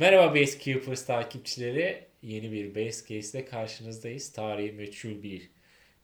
Merhaba 0.00 0.34
Base 0.34 0.58
Keepers 0.58 1.06
takipçileri. 1.06 2.04
Yeni 2.22 2.52
bir 2.52 2.74
Base 2.74 3.06
Case 3.20 3.38
ile 3.38 3.44
karşınızdayız. 3.46 4.32
Tarihi 4.32 4.72
meçhul 4.72 5.22
bir 5.22 5.50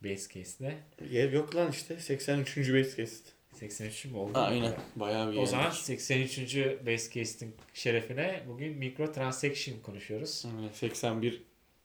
Base 0.04 0.34
Case 0.34 0.64
ile. 0.64 0.74
Ya 1.10 1.24
yok 1.24 1.56
lan 1.56 1.70
işte 1.70 1.96
83. 2.01 2.56
base 2.56 2.96
case. 2.96 3.16
83 3.52 4.04
mü 4.04 4.16
oldu? 4.16 4.32
Aynen. 4.34 4.73
Bayağı 4.96 5.32
bir 5.32 5.37
O 5.37 5.46
zaman 5.46 5.64
yendik. 5.64 5.78
83. 5.80 6.56
Base 6.87 7.10
Case'in 7.14 7.54
şerefine 7.74 8.42
bugün 8.48 8.78
Micro 8.78 9.12
Transaction 9.12 9.80
konuşuyoruz. 9.82 10.45
Aynen, 10.46 10.73
81. 10.73 11.42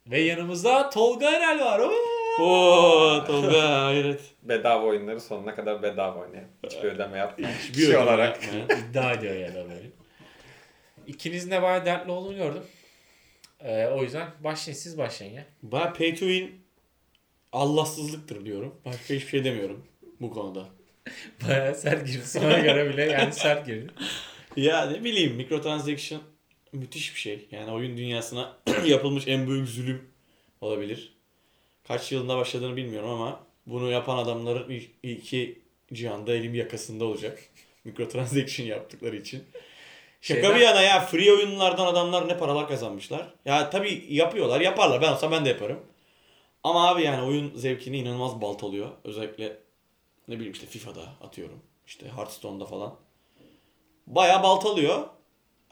Ve 0.07 0.19
yanımızda 0.21 0.89
Tolga 0.89 1.31
Erel 1.31 1.59
var. 1.59 1.79
Oo! 1.79 1.91
Oo 2.43 3.25
Tolga 3.25 3.69
hayret. 3.85 4.21
bedava 4.43 4.85
oyunları 4.85 5.21
sonuna 5.21 5.55
kadar 5.55 5.83
bedava 5.83 6.19
oynayan. 6.19 6.47
Hiçbir 6.65 6.83
ödeme 6.83 7.17
yapmayan. 7.17 7.51
Hiçbir 7.51 7.73
kişi 7.73 7.87
ödeme 7.87 8.03
olarak. 8.03 8.43
yapmayan. 8.43 8.81
İddia 8.89 9.11
ediyor 9.13 9.35
ya 9.35 9.55
da 9.55 9.69
böyle. 9.69 10.00
İkinizin 11.11 11.51
de 11.51 11.61
bayağı 11.61 11.85
dertli 11.85 12.11
olduğunu 12.11 12.35
gördüm. 12.35 12.63
Ee, 13.59 13.85
o 13.87 14.03
yüzden 14.03 14.27
başlayın 14.43 14.77
siz 14.77 14.97
başlayın 14.97 15.33
ya. 15.33 15.45
Baya 15.63 15.93
pay 15.93 16.15
to 16.15 16.19
win 16.19 16.61
Allahsızlıktır 17.51 18.45
diyorum. 18.45 18.75
Başka 18.85 19.13
hiçbir 19.13 19.27
şey 19.27 19.43
demiyorum 19.43 19.85
bu 20.21 20.33
konuda. 20.33 20.65
Bayağı 21.47 21.75
sert 21.75 22.07
girdi. 22.07 22.25
Sana 22.25 22.59
göre 22.59 22.89
bile 22.89 23.03
yani 23.03 23.33
sert 23.33 23.65
girdi. 23.65 23.87
Ya 24.55 24.85
ne 24.91 25.03
bileyim 25.03 25.35
microtransaction 25.35 26.21
müthiş 26.73 27.15
bir 27.15 27.19
şey. 27.19 27.47
Yani 27.51 27.71
oyun 27.71 27.97
dünyasına 27.97 28.57
yapılmış 28.85 29.27
en 29.27 29.47
büyük 29.47 29.67
zulüm 29.67 30.09
olabilir. 30.61 31.13
Kaç 31.87 32.11
yılında 32.11 32.37
başladığını 32.37 32.75
bilmiyorum 32.75 33.09
ama 33.09 33.43
bunu 33.65 33.91
yapan 33.91 34.17
adamların 34.17 34.81
iki 35.03 35.59
cihanda 35.93 36.33
elim 36.33 36.55
yakasında 36.55 37.05
olacak. 37.05 37.39
Microtransaction 37.83 38.67
yaptıkları 38.67 39.15
için. 39.15 39.43
Şaka 40.21 40.41
Şeyden- 40.41 40.55
bir 40.55 40.61
yana 40.61 40.81
ya 40.81 40.99
free 40.99 41.31
oyunlardan 41.31 41.85
adamlar 41.87 42.27
ne 42.27 42.37
paralar 42.37 42.67
kazanmışlar. 42.67 43.33
Ya 43.45 43.69
tabii 43.69 44.05
yapıyorlar 44.09 44.61
yaparlar 44.61 45.01
ben 45.01 45.11
olsam 45.11 45.31
ben 45.31 45.45
de 45.45 45.49
yaparım. 45.49 45.79
Ama 46.63 46.87
abi 46.87 47.03
yani 47.03 47.21
oyun 47.23 47.55
zevkini 47.55 47.97
inanılmaz 47.97 48.41
baltalıyor. 48.41 48.89
Özellikle 49.03 49.57
ne 50.27 50.35
bileyim 50.35 50.53
işte 50.53 50.65
FIFA'da 50.65 51.01
atıyorum. 51.21 51.59
İşte 51.87 52.07
Hearthstone'da 52.15 52.65
falan. 52.65 52.95
Bayağı 54.07 54.43
baltalıyor. 54.43 55.07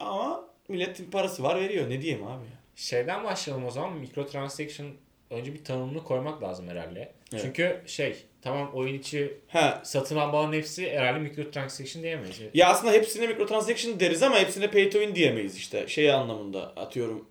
Ama 0.00 0.44
milletin 0.68 1.10
parası 1.10 1.42
var 1.42 1.60
veriyor. 1.60 1.90
Ne 1.90 2.02
diyeyim 2.02 2.26
abi 2.26 2.44
ya. 2.44 2.60
Şeyden 2.76 3.24
başlayalım 3.24 3.66
o 3.66 3.70
zaman. 3.70 3.92
Micro 3.92 4.26
Transaction 4.26 4.88
önce 5.30 5.54
bir 5.54 5.64
tanımını 5.64 6.04
koymak 6.04 6.42
lazım 6.42 6.68
herhalde. 6.68 7.12
Evet. 7.32 7.42
Çünkü 7.44 7.82
şey 7.86 8.16
tamam 8.42 8.70
oyun 8.74 8.94
içi 8.94 9.40
Ha 9.48 9.80
satın 9.84 10.16
almaların 10.16 10.52
hepsi 10.52 10.90
herhalde 10.90 11.18
Micro 11.18 11.50
Transaction 11.50 12.02
diyemeyiz. 12.02 12.40
Ya 12.54 12.68
aslında 12.68 12.92
hepsine 12.92 13.26
microtransaction 13.26 14.00
deriz 14.00 14.22
ama 14.22 14.38
hepsine 14.38 14.70
pay 14.70 14.90
to 14.90 14.98
win 14.98 15.14
diyemeyiz 15.14 15.56
işte. 15.56 15.88
Şey 15.88 16.12
anlamında 16.12 16.62
atıyorum. 16.76 17.28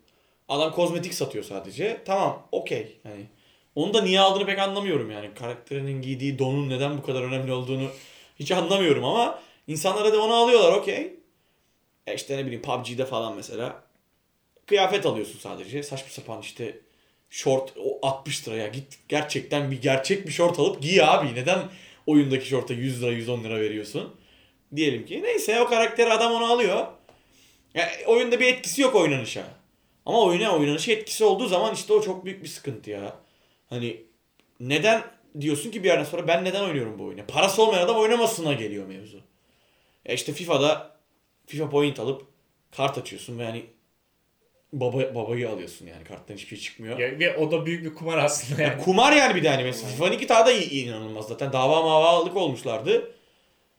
Adam 0.48 0.72
kozmetik 0.72 1.14
satıyor 1.14 1.44
sadece. 1.44 2.02
Tamam 2.06 2.48
okey. 2.52 3.00
Yani 3.06 3.26
onu 3.76 3.94
da 3.94 4.02
niye 4.02 4.20
aldığını 4.20 4.46
pek 4.46 4.60
anlamıyorum 4.60 5.12
yani. 5.12 5.34
Karakterinin 5.34 6.02
giydiği 6.02 6.40
donun 6.40 6.70
neden 6.70 6.98
bu 6.98 7.04
kadar 7.04 7.22
önemli 7.22 7.52
olduğunu 7.52 7.88
hiç 8.40 8.52
anlamıyorum 8.52 9.04
ama 9.06 9.40
insanlara 9.68 10.14
da 10.14 10.22
onu 10.22 10.34
alıyorlar 10.34 10.74
okey. 10.74 11.14
E 12.08 12.16
işte 12.16 12.38
ne 12.38 12.46
bileyim 12.46 12.62
PUBG'de 12.62 13.06
falan 13.06 13.36
mesela 13.36 13.84
kıyafet 14.66 15.06
alıyorsun 15.06 15.40
sadece. 15.40 15.84
Saçma 15.84 16.10
sapan 16.10 16.42
işte 16.42 16.80
short 17.30 17.74
o 17.78 18.00
60 18.08 18.48
liraya 18.48 18.68
git 18.68 19.00
gerçekten 19.08 19.72
bir 19.72 19.82
gerçek 19.82 20.28
bir 20.28 20.32
short 20.32 20.60
alıp 20.60 20.82
giy 20.82 21.04
abi. 21.04 21.36
Neden 21.36 21.60
oyundaki 22.08 22.48
shorta 22.48 22.74
100 22.74 23.04
lira 23.04 23.12
110 23.12 23.44
lira 23.44 23.60
veriyorsun? 23.60 24.16
Diyelim 24.76 25.06
ki 25.06 25.24
neyse 25.24 25.62
o 25.62 25.68
karakteri 25.68 26.14
adam 26.14 26.32
onu 26.32 26.46
alıyor. 26.46 26.88
Ya, 27.74 27.90
oyunda 28.08 28.40
bir 28.40 28.48
etkisi 28.48 28.82
yok 28.82 28.96
oynanışa. 28.96 29.44
Ama 30.06 30.24
oyuna 30.24 30.58
oynanışa 30.58 30.92
etkisi 30.92 31.24
olduğu 31.24 31.48
zaman 31.48 31.74
işte 31.74 31.94
o 31.94 32.02
çok 32.02 32.26
büyük 32.26 32.44
bir 32.44 32.48
sıkıntı 32.48 32.90
ya. 32.90 33.16
Hani 33.70 34.04
neden 34.60 35.04
diyorsun 35.42 35.72
ki 35.72 35.84
bir 35.84 35.88
yerden 35.88 36.04
sonra 36.04 36.28
ben 36.28 36.46
neden 36.46 36.64
oynuyorum 36.64 37.00
bu 37.00 37.04
oyunu? 37.04 37.26
Parası 37.28 37.64
olmayan 37.64 37.86
adam 37.86 37.98
oynamasına 37.98 38.54
geliyor 38.54 38.88
mevzu. 38.88 39.22
Ya 40.06 40.14
işte 40.14 40.34
FIFA'da 40.34 40.96
FIFA 41.46 41.70
point 41.70 42.00
alıp 42.00 42.28
kart 42.72 42.98
açıyorsun 42.98 43.40
ve 43.40 43.44
yani 43.44 43.66
baba 44.74 45.16
babayı 45.16 45.50
alıyorsun 45.50 45.88
yani 45.88 46.04
karttan 46.04 46.36
hiçbir 46.36 46.58
şey 46.58 46.58
çıkmıyor. 46.58 47.00
Ya, 47.00 47.20
ve 47.20 47.38
o 47.38 47.52
da 47.52 47.66
büyük 47.66 47.86
bir 47.86 47.94
kumar 47.94 48.18
aslında 48.18 48.62
yani. 48.62 48.72
Yani 48.72 48.84
kumar 48.84 49.12
yani 49.12 49.36
bir 49.36 49.44
de 49.44 49.50
hani 49.50 49.64
mesela 49.64 49.92
FIFA 49.92 50.10
2 50.10 50.30
daha 50.30 50.46
da 50.46 50.52
iyi, 50.52 50.86
inanılmaz 50.86 51.28
zaten 51.28 51.54
dava 51.54 51.82
mavalık 51.82 52.38
olmuşlardı. 52.38 53.12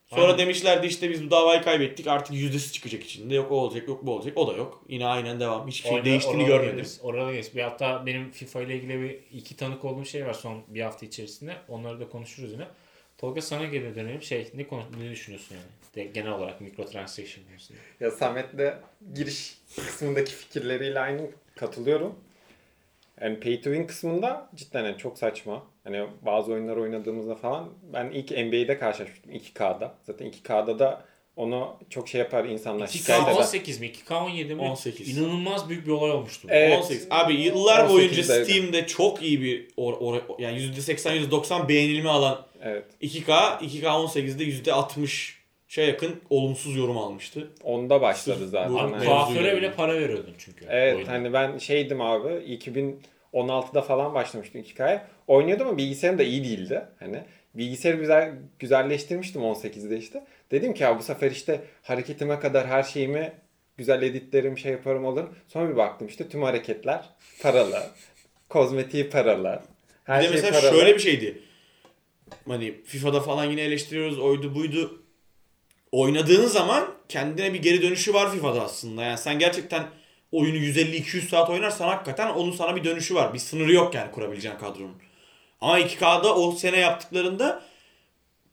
Sonra 0.06 0.22
Aynen. 0.22 0.38
demişlerdi 0.38 0.86
işte 0.86 1.10
biz 1.10 1.26
bu 1.26 1.30
davayı 1.30 1.62
kaybettik 1.62 2.06
artık 2.06 2.34
yüzdesi 2.36 2.72
çıkacak 2.72 3.04
içinde. 3.04 3.34
Yok 3.34 3.52
o 3.52 3.54
olacak 3.54 3.88
yok 3.88 4.06
bu 4.06 4.12
olacak. 4.12 4.38
O 4.38 4.48
da 4.48 4.52
yok. 4.52 4.84
Yine 4.88 5.06
aynen 5.06 5.40
devam. 5.40 5.68
Hiçbir 5.68 5.88
şey 5.88 6.04
değiştiğini 6.04 6.44
görmedim. 6.44 6.72
geliriz, 6.72 7.00
Orada 7.02 7.30
geliriz. 7.30 7.56
Bir 7.56 7.62
hatta 7.62 8.06
benim 8.06 8.30
FIFA 8.30 8.62
ile 8.62 8.76
ilgili 8.76 9.00
bir 9.00 9.38
iki 9.38 9.56
tanık 9.56 9.84
olduğum 9.84 10.04
şey 10.04 10.26
var 10.26 10.34
son 10.34 10.62
bir 10.68 10.80
hafta 10.80 11.06
içerisinde. 11.06 11.56
Onları 11.68 12.00
da 12.00 12.08
konuşuruz 12.08 12.52
yine. 12.52 12.66
Tolga 13.20 13.42
sana 13.42 13.64
geri 13.64 13.94
dönelim. 13.94 14.22
Şey 14.22 14.50
ne 14.54 14.66
konu 14.66 14.82
ne 15.00 15.10
düşünüyorsun 15.10 15.54
yani? 15.54 15.66
De, 15.94 16.12
genel 16.12 16.32
olarak 16.32 16.60
Micro 16.60 16.84
Transaction 16.84 17.44
konusunda. 17.44 17.80
Ya 18.00 18.10
Samet'le 18.10 18.74
giriş 19.14 19.58
kısmındaki 19.76 20.32
fikirleriyle 20.32 21.00
aynı 21.00 21.30
katılıyorum. 21.56 22.18
Yani 23.20 23.40
pay 23.40 23.60
to 23.60 23.70
win 23.70 23.86
kısmında 23.86 24.50
cidden 24.54 24.84
yani 24.84 24.98
çok 24.98 25.18
saçma. 25.18 25.66
Hani 25.84 26.06
bazı 26.22 26.52
oyunlar 26.52 26.76
oynadığımızda 26.76 27.34
falan 27.34 27.72
ben 27.92 28.10
ilk 28.10 28.30
NBA'de 28.30 28.78
karşılaşmıştım 28.78 29.32
2K'da. 29.32 29.94
Zaten 30.02 30.30
2K'da 30.30 30.78
da 30.78 31.04
onu 31.40 31.76
çok 31.90 32.08
şey 32.08 32.18
yapar 32.18 32.44
insanlar 32.44 32.86
şikayet 32.86 33.28
eder. 33.28 33.34
2K18 33.34 33.80
mi? 33.80 33.86
2K17 34.08 34.54
mi? 34.54 34.62
18. 34.62 35.18
İnanılmaz 35.18 35.68
büyük 35.68 35.86
bir 35.86 35.90
olay 35.92 36.10
olmuştu. 36.10 36.48
Evet. 36.50 36.78
18. 36.78 37.06
Abi 37.10 37.34
yıllar 37.34 37.88
boyunca 37.88 38.22
18'deydi. 38.22 38.44
Steam'de 38.44 38.86
çok 38.86 39.22
iyi 39.22 39.42
bir 39.42 39.68
or, 39.76 39.94
or, 40.00 40.14
yani 40.38 40.58
%80 40.58 41.28
%90 41.28 41.68
beğenilme 41.68 42.08
alan 42.08 42.46
Evet. 42.62 42.84
2K 43.02 43.58
2K18'de 43.58 44.44
%60'a 44.44 45.82
yakın 45.84 46.20
olumsuz 46.30 46.76
yorum 46.76 46.98
almıştı. 46.98 47.50
Onda 47.62 48.00
başladı 48.00 48.38
Sırf 48.38 48.50
zaten. 48.50 48.74
Hani- 48.74 49.04
kuaföre 49.04 49.56
bile 49.56 49.66
yani. 49.66 49.76
para 49.76 49.94
veriyordun 49.94 50.34
çünkü. 50.38 50.66
Evet 50.68 51.08
hani 51.08 51.32
ben 51.32 51.58
şeydim 51.58 52.00
abi 52.00 52.28
2016'da 53.32 53.82
falan 53.82 54.14
başlamıştım 54.14 54.60
2K'ya. 54.60 55.06
Oynuyordum 55.26 55.68
ama 55.68 55.78
bilgisayarım 55.78 56.18
da 56.18 56.22
iyi 56.22 56.44
değildi. 56.44 56.82
Hani 56.98 57.20
bilgisayarı 57.54 57.98
güzel 57.98 58.34
güzelleştirmiştim 58.58 59.42
18'de 59.42 59.98
işte. 59.98 60.24
Dedim 60.50 60.74
ki 60.74 60.82
ya 60.82 60.98
bu 60.98 61.02
sefer 61.02 61.30
işte 61.30 61.60
hareketime 61.82 62.40
kadar 62.40 62.66
her 62.66 62.82
şeyimi 62.82 63.32
güzel 63.76 64.02
editlerim 64.02 64.58
şey 64.58 64.72
yaparım 64.72 65.06
alırım. 65.06 65.34
Sonra 65.48 65.70
bir 65.70 65.76
baktım 65.76 66.08
işte 66.08 66.28
tüm 66.28 66.42
hareketler 66.42 67.04
paralı. 67.42 67.82
Kozmetiği 68.48 69.10
paralı. 69.10 69.62
Her 70.04 70.22
bir 70.22 70.28
de 70.28 70.32
şey 70.32 70.42
mesela 70.42 70.60
paralı. 70.60 70.78
şöyle 70.78 70.94
bir 70.94 71.00
şeydi. 71.00 71.42
Hani 72.48 72.74
FIFA'da 72.84 73.20
falan 73.20 73.44
yine 73.44 73.62
eleştiriyoruz 73.62 74.18
oydu 74.18 74.54
buydu. 74.54 75.02
Oynadığın 75.92 76.46
zaman 76.46 76.94
kendine 77.08 77.54
bir 77.54 77.62
geri 77.62 77.82
dönüşü 77.82 78.14
var 78.14 78.32
FIFA'da 78.32 78.62
aslında. 78.62 79.02
Yani 79.02 79.18
sen 79.18 79.38
gerçekten 79.38 79.86
oyunu 80.32 80.56
150-200 80.56 81.28
saat 81.28 81.50
oynarsan 81.50 81.88
hakikaten 81.88 82.28
onun 82.28 82.52
sana 82.52 82.76
bir 82.76 82.84
dönüşü 82.84 83.14
var. 83.14 83.34
Bir 83.34 83.38
sınırı 83.38 83.72
yok 83.72 83.94
yani 83.94 84.10
kurabileceğin 84.10 84.56
kadronun. 84.56 84.96
Ama 85.60 85.80
2K'da 85.80 86.36
o 86.36 86.52
sene 86.52 86.78
yaptıklarında 86.78 87.62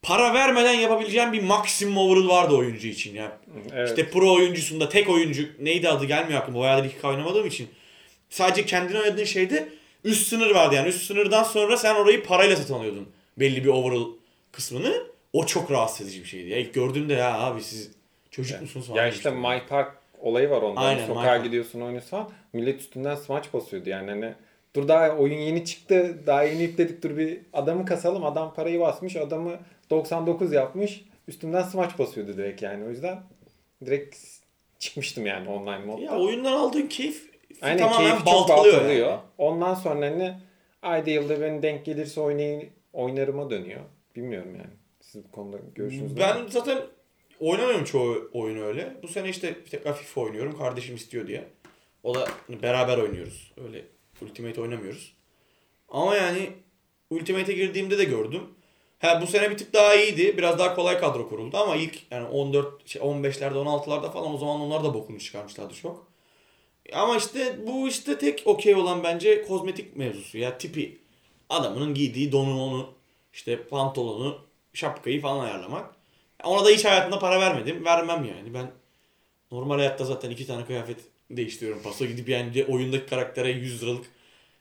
para 0.02 0.34
vermeden 0.34 0.74
yapabileceğin 0.74 1.34
bir 1.34 1.44
maksimum 1.44 1.98
overall 1.98 2.28
vardı 2.30 2.56
oyuncu 2.56 2.88
için. 2.88 3.16
Yani 3.16 3.32
Evet. 3.74 3.90
işte 3.90 4.10
pro 4.10 4.34
oyuncusunda 4.34 4.90
tek 4.90 5.10
oyuncu 5.10 5.48
neydi 5.60 5.90
adı 5.90 6.06
gelmiyor 6.06 6.42
aklıma. 6.42 6.60
Bayağıdır 6.60 6.90
2K 6.90 7.08
oynamadığım 7.08 7.48
için. 7.48 7.70
Sadece 8.30 8.66
kendine 8.66 9.00
oynadığın 9.00 9.24
şeyde 9.24 9.70
üst 10.04 10.28
sınır 10.28 10.56
vardı 10.56 10.76
yani. 10.76 10.88
Üst 10.88 11.02
sınırdan 11.06 11.44
sonra 11.44 11.78
sen 11.78 11.96
orayı 11.96 12.24
parayla 12.24 12.56
satın 12.56 12.74
alıyordun. 12.74 13.10
Belli 13.38 13.64
bir 13.64 13.70
overall 13.70 14.08
kısmını. 14.52 15.04
O 15.34 15.46
çok 15.46 15.72
rahatsız 15.72 16.08
edici 16.08 16.24
bir 16.24 16.28
şeydi. 16.28 16.50
Ya 16.50 16.58
ilk 16.58 16.74
gördüğümde 16.74 17.14
ya 17.14 17.40
abi 17.40 17.62
siz 17.64 17.92
çocuk 18.32 18.62
musunuz 18.62 18.88
falan 18.88 18.98
Ya 18.98 19.08
işte. 19.08 19.32
My 19.32 19.62
Park 19.70 19.92
olayı 20.20 20.50
var 20.50 20.62
onda. 20.62 20.80
Aynen, 20.82 21.08
Sokağa 21.08 21.38
gidiyorsun 21.38 21.82
oynuyorsun. 21.82 22.20
Millet 22.54 22.82
üstünden 22.82 23.16
smaç 23.16 23.54
basıyordu 23.54 23.90
yani 23.90 24.10
hani. 24.10 24.34
Dur 24.78 24.88
daha 24.88 25.10
oyun 25.18 25.38
yeni 25.38 25.66
çıktı. 25.66 26.18
Daha 26.28 26.44
yeni 26.44 26.62
yükledik 26.62 27.04
dur 27.04 27.18
bir 27.18 27.40
adamı 27.54 27.86
kasalım. 27.86 28.26
Adam 28.26 28.54
parayı 28.54 28.80
basmış. 28.80 29.16
Adamı 29.16 29.60
99 29.90 30.54
yapmış. 30.54 31.06
Üstümden 31.28 31.62
smaç 31.62 32.00
basıyordu 32.00 32.38
direkt 32.38 32.62
yani. 32.62 32.86
O 32.86 32.90
yüzden 32.90 33.20
direkt 33.86 34.18
çıkmıştım 34.80 35.26
yani 35.26 35.50
online 35.50 35.86
modda. 35.86 36.02
Ya 36.02 36.20
oyundan 36.20 36.52
aldığın 36.54 36.88
keyif 36.88 37.30
Aynen 37.62 37.78
tamamen 37.78 38.00
keyfi 38.10 38.18
çok 38.18 38.26
baltalıyor. 38.26 38.76
baltalıyor. 38.76 39.08
yani. 39.08 39.20
Ondan 39.38 39.74
sonra 39.74 40.06
hani 40.06 40.34
ayda 40.82 41.10
yılda 41.10 41.42
ben 41.42 41.62
denk 41.62 41.86
gelirse 41.86 42.22
oynayın, 42.22 42.70
oynarıma 42.94 43.50
dönüyor. 43.50 43.82
Bilmiyorum 44.16 44.56
yani. 44.56 44.74
Siz 45.02 45.24
bu 45.24 45.32
konuda 45.32 45.58
görüşünüz? 45.76 46.18
Ben 46.18 46.38
zaten 46.50 46.78
oynamıyorum 47.40 47.84
çoğu 47.84 48.30
oyun 48.34 48.62
öyle. 48.62 48.94
Bu 49.04 49.08
sene 49.08 49.30
işte 49.30 49.64
tekrar 49.72 49.94
FIFA 49.98 50.22
oynuyorum. 50.22 50.58
Kardeşim 50.58 50.96
istiyor 50.96 51.28
diye. 51.28 51.44
O 52.04 52.16
da 52.16 52.28
beraber 52.62 52.98
oynuyoruz. 52.98 53.52
Öyle 53.68 53.97
Ultimate 54.22 54.62
oynamıyoruz. 54.62 55.14
Ama 55.90 56.16
yani 56.16 56.50
Ultimate'e 57.10 57.56
girdiğimde 57.56 57.98
de 57.98 58.04
gördüm. 58.04 58.42
Ha 59.00 59.22
bu 59.22 59.28
sene 59.28 59.52
bir 59.52 59.58
tık 59.58 59.74
daha 59.74 59.96
iyiydi. 59.96 60.38
Biraz 60.38 60.60
daha 60.60 60.76
kolay 60.76 61.00
kadro 61.00 61.30
kuruldu 61.30 61.58
ama 61.58 61.76
ilk 61.76 62.12
yani 62.12 62.28
14 62.28 62.88
şey 62.88 63.02
15'lerde 63.02 63.54
16'larda 63.54 64.12
falan 64.12 64.36
o 64.36 64.38
zaman 64.38 64.62
onlar 64.62 64.84
da 64.84 64.94
bokunu 64.94 65.20
çıkarmışlardı 65.20 65.74
çok. 65.74 66.08
Ama 66.94 67.18
işte 67.18 67.68
bu 67.68 67.88
işte 67.88 68.18
tek 68.18 68.44
okey 68.46 68.76
olan 68.76 69.04
bence 69.04 69.46
kozmetik 69.46 69.96
mevzusu 69.96 70.38
ya 70.38 70.58
tipi. 70.58 70.98
Adamının 71.50 71.94
giydiği 71.94 72.32
donu 72.32 72.64
onu 72.64 72.90
işte 73.34 73.64
pantolonu 73.64 74.38
şapkayı 74.74 75.22
falan 75.22 75.46
ayarlamak. 75.46 75.96
Ona 76.44 76.66
da 76.66 76.70
hiç 76.70 76.86
hayatımda 76.86 77.20
para 77.20 77.40
vermedim. 77.40 77.86
Vermem 77.86 78.26
yani. 78.26 78.54
Ben 78.54 78.72
normal 79.52 79.78
hayatta 79.78 80.06
zaten 80.06 80.30
iki 80.30 80.48
tane 80.48 80.66
kıyafet 80.66 81.00
değiştiriyorum. 81.30 81.84
Paso 81.84 82.06
gidip 82.06 82.30
yani 82.30 82.66
oyundaki 82.68 83.06
karaktere 83.06 83.50
100 83.52 83.84
liralık 83.84 84.06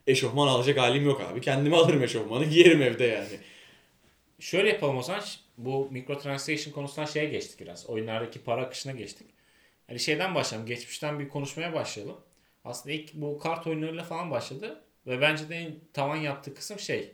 eşofman 0.06 0.48
alacak 0.48 0.78
halim 0.78 1.04
yok 1.04 1.20
abi. 1.20 1.40
Kendime 1.40 1.76
alırım 1.76 2.02
eşofmanı 2.02 2.44
giyerim 2.50 2.82
evde 2.82 3.04
yani. 3.04 3.38
Şöyle 4.40 4.68
yapalım 4.68 4.96
o 4.96 5.02
zaman. 5.02 5.22
Bu 5.58 5.88
microtransaction 5.90 6.72
konusundan 6.72 7.06
şeye 7.06 7.24
geçtik 7.26 7.60
biraz. 7.60 7.86
Oyunlardaki 7.86 8.44
para 8.44 8.62
akışına 8.62 8.92
geçtik. 8.92 9.26
Hani 9.86 10.00
şeyden 10.00 10.34
başlayalım. 10.34 10.68
Geçmişten 10.68 11.20
bir 11.20 11.28
konuşmaya 11.28 11.72
başlayalım. 11.72 12.16
Aslında 12.64 12.94
ilk 12.94 13.14
bu 13.14 13.38
kart 13.38 13.66
oyunlarıyla 13.66 14.04
falan 14.04 14.30
başladı. 14.30 14.82
Ve 15.06 15.20
bence 15.20 15.48
de 15.48 15.56
en 15.56 15.74
tavan 15.92 16.16
yaptığı 16.16 16.54
kısım 16.54 16.78
şey. 16.78 17.12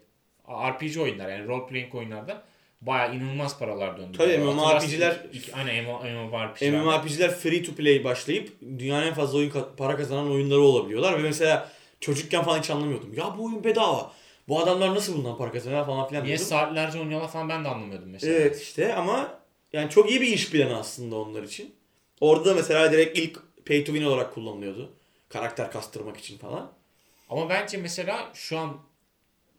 RPG 0.49 0.97
oyunlar 0.99 1.29
yani 1.29 1.49
role 1.49 1.67
playing 1.67 1.95
oyunlarda 1.95 2.45
bayağı 2.87 3.17
inanılmaz 3.17 3.59
paralar 3.59 3.99
döndü. 3.99 4.19
Tabii, 4.19 4.39
MMORPG'ler 4.39 5.17
Aynen 5.55 5.85
MMORPG'ler. 5.85 6.73
MMORPG'ler 6.73 7.31
free 7.35 7.63
to 7.63 7.73
play 7.75 8.05
başlayıp 8.05 8.61
dünyanın 8.61 9.07
en 9.07 9.15
fazla 9.15 9.39
oyun 9.39 9.53
para 9.77 9.97
kazanan 9.97 10.31
oyunları 10.31 10.61
olabiliyorlar. 10.61 11.19
Ve 11.19 11.23
mesela 11.23 11.69
çocukken 12.01 12.45
falan 12.45 12.59
hiç 12.59 12.71
anlamıyordum. 12.71 13.15
Ya 13.15 13.35
bu 13.39 13.45
oyun 13.45 13.65
bedava. 13.65 14.13
Bu 14.49 14.61
adamlar 14.61 14.95
nasıl 14.95 15.17
bundan 15.19 15.39
para 15.39 15.53
kazanıyor 15.53 15.87
falan 15.87 16.09
filan 16.09 16.25
Niye 16.25 16.37
diyordum. 16.37 16.47
saatlerce 16.47 16.99
oynuyorlar 17.01 17.29
falan 17.29 17.49
ben 17.49 17.65
de 17.65 17.69
anlamıyordum 17.69 18.11
mesela. 18.11 18.35
Evet 18.35 18.63
işte 18.63 18.95
ama 18.95 19.39
yani 19.73 19.91
çok 19.91 20.11
iyi 20.11 20.21
bir 20.21 20.27
iş 20.27 20.51
planı 20.51 20.79
aslında 20.79 21.17
onlar 21.17 21.43
için. 21.43 21.75
Orada 22.21 22.45
da 22.45 22.55
mesela 22.55 22.93
direkt 22.93 23.19
ilk 23.19 23.39
pay 23.67 23.85
to 23.85 23.93
win 23.93 24.05
olarak 24.07 24.35
kullanılıyordu. 24.35 24.93
Karakter 25.29 25.71
kastırmak 25.71 26.17
için 26.17 26.39
falan. 26.39 26.73
Ama 27.31 27.49
bence 27.49 27.77
mesela 27.79 28.31
şu 28.35 28.59
an 28.59 28.77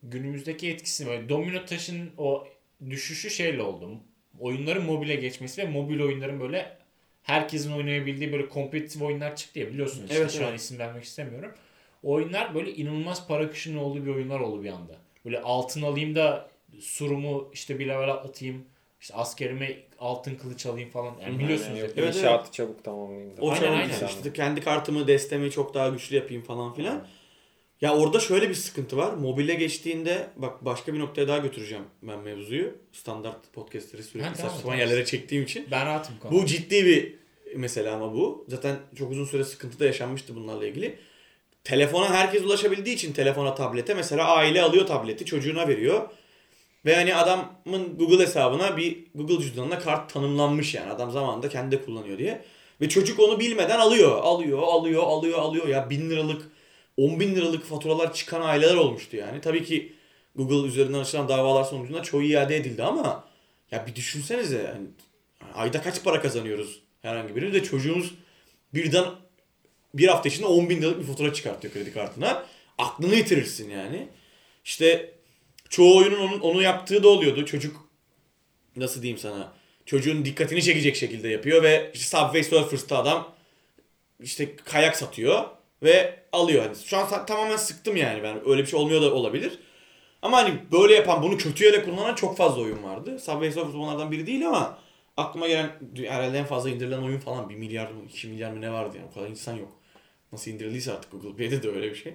günümüzdeki 0.03 0.69
etkisi 0.69 1.05
böyle 1.07 1.29
domino 1.29 1.65
taşın 1.65 2.11
o 2.17 2.47
düşüşü 2.89 3.29
şeyle 3.29 3.61
oldu. 3.61 3.89
Oyunların 4.39 4.83
mobile 4.85 5.15
geçmesi 5.15 5.61
ve 5.61 5.65
mobil 5.67 5.99
oyunların 5.99 6.39
böyle 6.39 6.77
herkesin 7.23 7.71
oynayabildiği 7.71 8.31
böyle 8.31 8.49
kompetitif 8.49 9.01
oyunlar 9.01 9.35
çıktı 9.35 9.59
ya 9.59 9.67
biliyorsunuz. 9.67 10.03
işte 10.11 10.21
Evet, 10.21 10.31
şu 10.31 10.37
evet. 10.37 10.47
an 10.49 10.55
isim 10.55 10.79
vermek 10.79 11.03
istemiyorum. 11.03 11.51
Oyunlar 12.03 12.55
böyle 12.55 12.73
inanılmaz 12.73 13.27
para 13.27 13.43
akışının 13.45 13.77
olduğu 13.77 14.05
bir 14.05 14.15
oyunlar 14.15 14.39
oldu 14.39 14.63
bir 14.63 14.69
anda. 14.69 14.93
Böyle 15.25 15.41
altın 15.41 15.81
alayım 15.81 16.15
da 16.15 16.49
surumu 16.79 17.49
işte 17.53 17.79
bir 17.79 17.87
level 17.87 18.09
atlatayım. 18.09 18.65
işte 19.01 19.13
askerime 19.15 19.77
altın 19.99 20.35
kılıç 20.35 20.65
alayım 20.65 20.89
falan. 20.89 21.13
Yani 21.21 21.39
biliyorsunuz. 21.39 21.79
Yani. 21.79 21.91
Evet, 21.97 22.15
inşaatı 22.15 22.51
çabuk 22.51 22.83
tamamlayayım 22.83 23.37
da. 23.37 23.41
O 23.41 23.49
Aynen, 23.49 23.61
çabuk 23.61 23.77
aynen. 23.77 23.89
işte, 23.89 24.05
işte 24.09 24.33
kendi 24.33 24.61
kartımı, 24.61 25.07
destemi 25.07 25.51
çok 25.51 25.73
daha 25.73 25.89
güçlü 25.89 26.15
yapayım 26.15 26.43
falan 26.43 26.73
filan. 26.73 27.07
Ya 27.83 27.95
orada 27.97 28.19
şöyle 28.19 28.49
bir 28.49 28.53
sıkıntı 28.53 28.97
var. 28.97 29.13
Mobile 29.13 29.53
geçtiğinde 29.53 30.27
bak 30.35 30.65
başka 30.65 30.93
bir 30.93 30.99
noktaya 30.99 31.27
daha 31.27 31.37
götüreceğim 31.37 31.83
ben 32.01 32.19
mevzuyu. 32.19 32.75
Standart 32.91 33.53
podcastleri 33.53 34.01
Ha, 34.01 34.07
sürekli 34.07 34.23
tamam, 34.23 34.35
saçma 34.35 34.49
sapan 34.49 34.61
tamam. 34.61 34.79
yerlere 34.79 35.05
çektiğim 35.05 35.43
için. 35.43 35.67
Ben 35.71 35.85
rahatım 35.85 36.15
konuda. 36.21 36.35
Bu 36.35 36.45
ciddi 36.45 36.85
bir 36.85 37.15
mesela 37.55 37.95
ama 37.95 38.13
bu. 38.13 38.45
Zaten 38.47 38.75
çok 38.95 39.11
uzun 39.11 39.25
süre 39.25 39.43
sıkıntı 39.43 39.79
da 39.79 39.85
yaşanmıştı 39.85 40.35
bunlarla 40.35 40.67
ilgili. 40.67 40.99
Telefona 41.63 42.09
herkes 42.09 42.43
ulaşabildiği 42.43 42.95
için 42.95 43.13
telefona, 43.13 43.55
tablete 43.55 43.93
mesela 43.93 44.27
aile 44.27 44.61
alıyor 44.61 44.87
tableti 44.87 45.25
çocuğuna 45.25 45.67
veriyor. 45.67 46.09
Ve 46.85 46.95
hani 46.95 47.15
adamın 47.15 47.97
Google 47.97 48.23
hesabına 48.23 48.77
bir 48.77 48.97
Google 49.15 49.43
cüzdanına 49.43 49.79
kart 49.79 50.13
tanımlanmış 50.13 50.73
yani. 50.73 50.91
Adam 50.91 51.11
zamanında 51.11 51.49
kendi 51.49 51.75
de 51.75 51.85
kullanıyor 51.85 52.17
diye. 52.17 52.45
Ve 52.81 52.89
çocuk 52.89 53.19
onu 53.19 53.39
bilmeden 53.39 53.79
alıyor. 53.79 54.17
Alıyor, 54.21 54.59
alıyor, 54.63 55.03
alıyor, 55.03 55.39
alıyor. 55.39 55.67
Ya 55.67 55.89
bin 55.89 56.09
liralık, 56.09 56.52
on 56.97 57.19
bin 57.19 57.35
liralık 57.35 57.65
faturalar 57.65 58.13
çıkan 58.13 58.41
aileler 58.41 58.75
olmuştu 58.75 59.17
yani. 59.17 59.41
Tabii 59.41 59.63
ki 59.63 59.93
Google 60.35 60.67
üzerinden 60.67 60.99
açılan 60.99 61.29
davalar 61.29 61.63
sonucunda 61.63 62.03
çoğu 62.03 62.23
iade 62.23 62.55
edildi 62.55 62.83
ama 62.83 63.27
ya 63.71 63.87
bir 63.87 63.95
düşünsenize 63.95 64.57
yani 64.57 64.87
ayda 65.53 65.81
kaç 65.81 66.03
para 66.03 66.21
kazanıyoruz 66.21 66.79
herhangi 67.01 67.35
biri 67.35 67.53
de 67.53 67.63
çocuğumuz 67.63 68.13
birden 68.73 69.05
bir 69.93 70.07
hafta 70.07 70.29
içinde 70.29 70.45
10 70.45 70.69
bin 70.69 70.81
liralık 70.81 70.99
bir 70.99 71.05
fatura 71.05 71.33
çıkartıyor 71.33 71.73
kredi 71.73 71.93
kartına. 71.93 72.45
Aklını 72.77 73.15
yitirirsin 73.15 73.69
yani. 73.69 74.07
İşte 74.65 75.13
çoğu 75.69 75.97
oyunun 75.97 76.19
onun, 76.19 76.39
onu 76.39 76.61
yaptığı 76.61 77.03
da 77.03 77.07
oluyordu. 77.07 77.45
Çocuk 77.45 77.89
nasıl 78.75 79.01
diyeyim 79.01 79.19
sana 79.19 79.53
çocuğun 79.85 80.25
dikkatini 80.25 80.63
çekecek 80.63 80.95
şekilde 80.95 81.29
yapıyor 81.29 81.63
ve 81.63 81.91
işte 81.93 82.17
Subway 82.17 82.43
Surfers'ta 82.43 82.97
adam 82.97 83.35
işte 84.19 84.55
kayak 84.55 84.97
satıyor 84.97 85.45
ve 85.83 86.19
alıyor. 86.31 86.63
Hani 86.63 86.75
şu 86.75 86.97
an 86.97 87.25
tamamen 87.25 87.57
sıktım 87.57 87.95
yani 87.95 88.23
ben. 88.23 88.49
Öyle 88.49 88.61
bir 88.61 88.67
şey 88.67 88.79
olmuyor 88.79 89.01
da 89.01 89.13
olabilir. 89.13 89.59
Ama 90.21 90.37
hani 90.37 90.53
böyle 90.71 90.93
yapan, 90.93 91.23
bunu 91.23 91.37
kötü 91.37 91.63
yere 91.65 91.83
kullanan 91.83 92.15
çok 92.15 92.37
fazla 92.37 92.61
oyun 92.61 92.83
vardı. 92.83 93.19
Subway 93.19 93.51
Surfers 93.51 93.75
onlardan 93.75 94.11
biri 94.11 94.27
değil 94.27 94.47
ama 94.47 94.77
aklıma 95.17 95.47
gelen 95.47 95.71
herhalde 95.95 96.37
en 96.37 96.45
fazla 96.45 96.69
indirilen 96.69 97.01
oyun 97.01 97.19
falan 97.19 97.49
1 97.49 97.55
milyar 97.55 97.91
mı 97.91 98.03
2 98.09 98.27
milyar 98.27 98.51
mı 98.51 98.61
ne 98.61 98.71
vardı 98.71 98.97
yani 98.97 99.07
o 99.11 99.13
kadar 99.13 99.27
insan 99.29 99.53
yok. 99.53 99.71
Nasıl 100.31 100.51
indirildiyse 100.51 100.93
artık 100.93 101.11
Google 101.11 101.35
Play'de 101.35 101.63
de 101.63 101.69
öyle 101.69 101.89
bir 101.89 101.95
şey. 101.95 102.13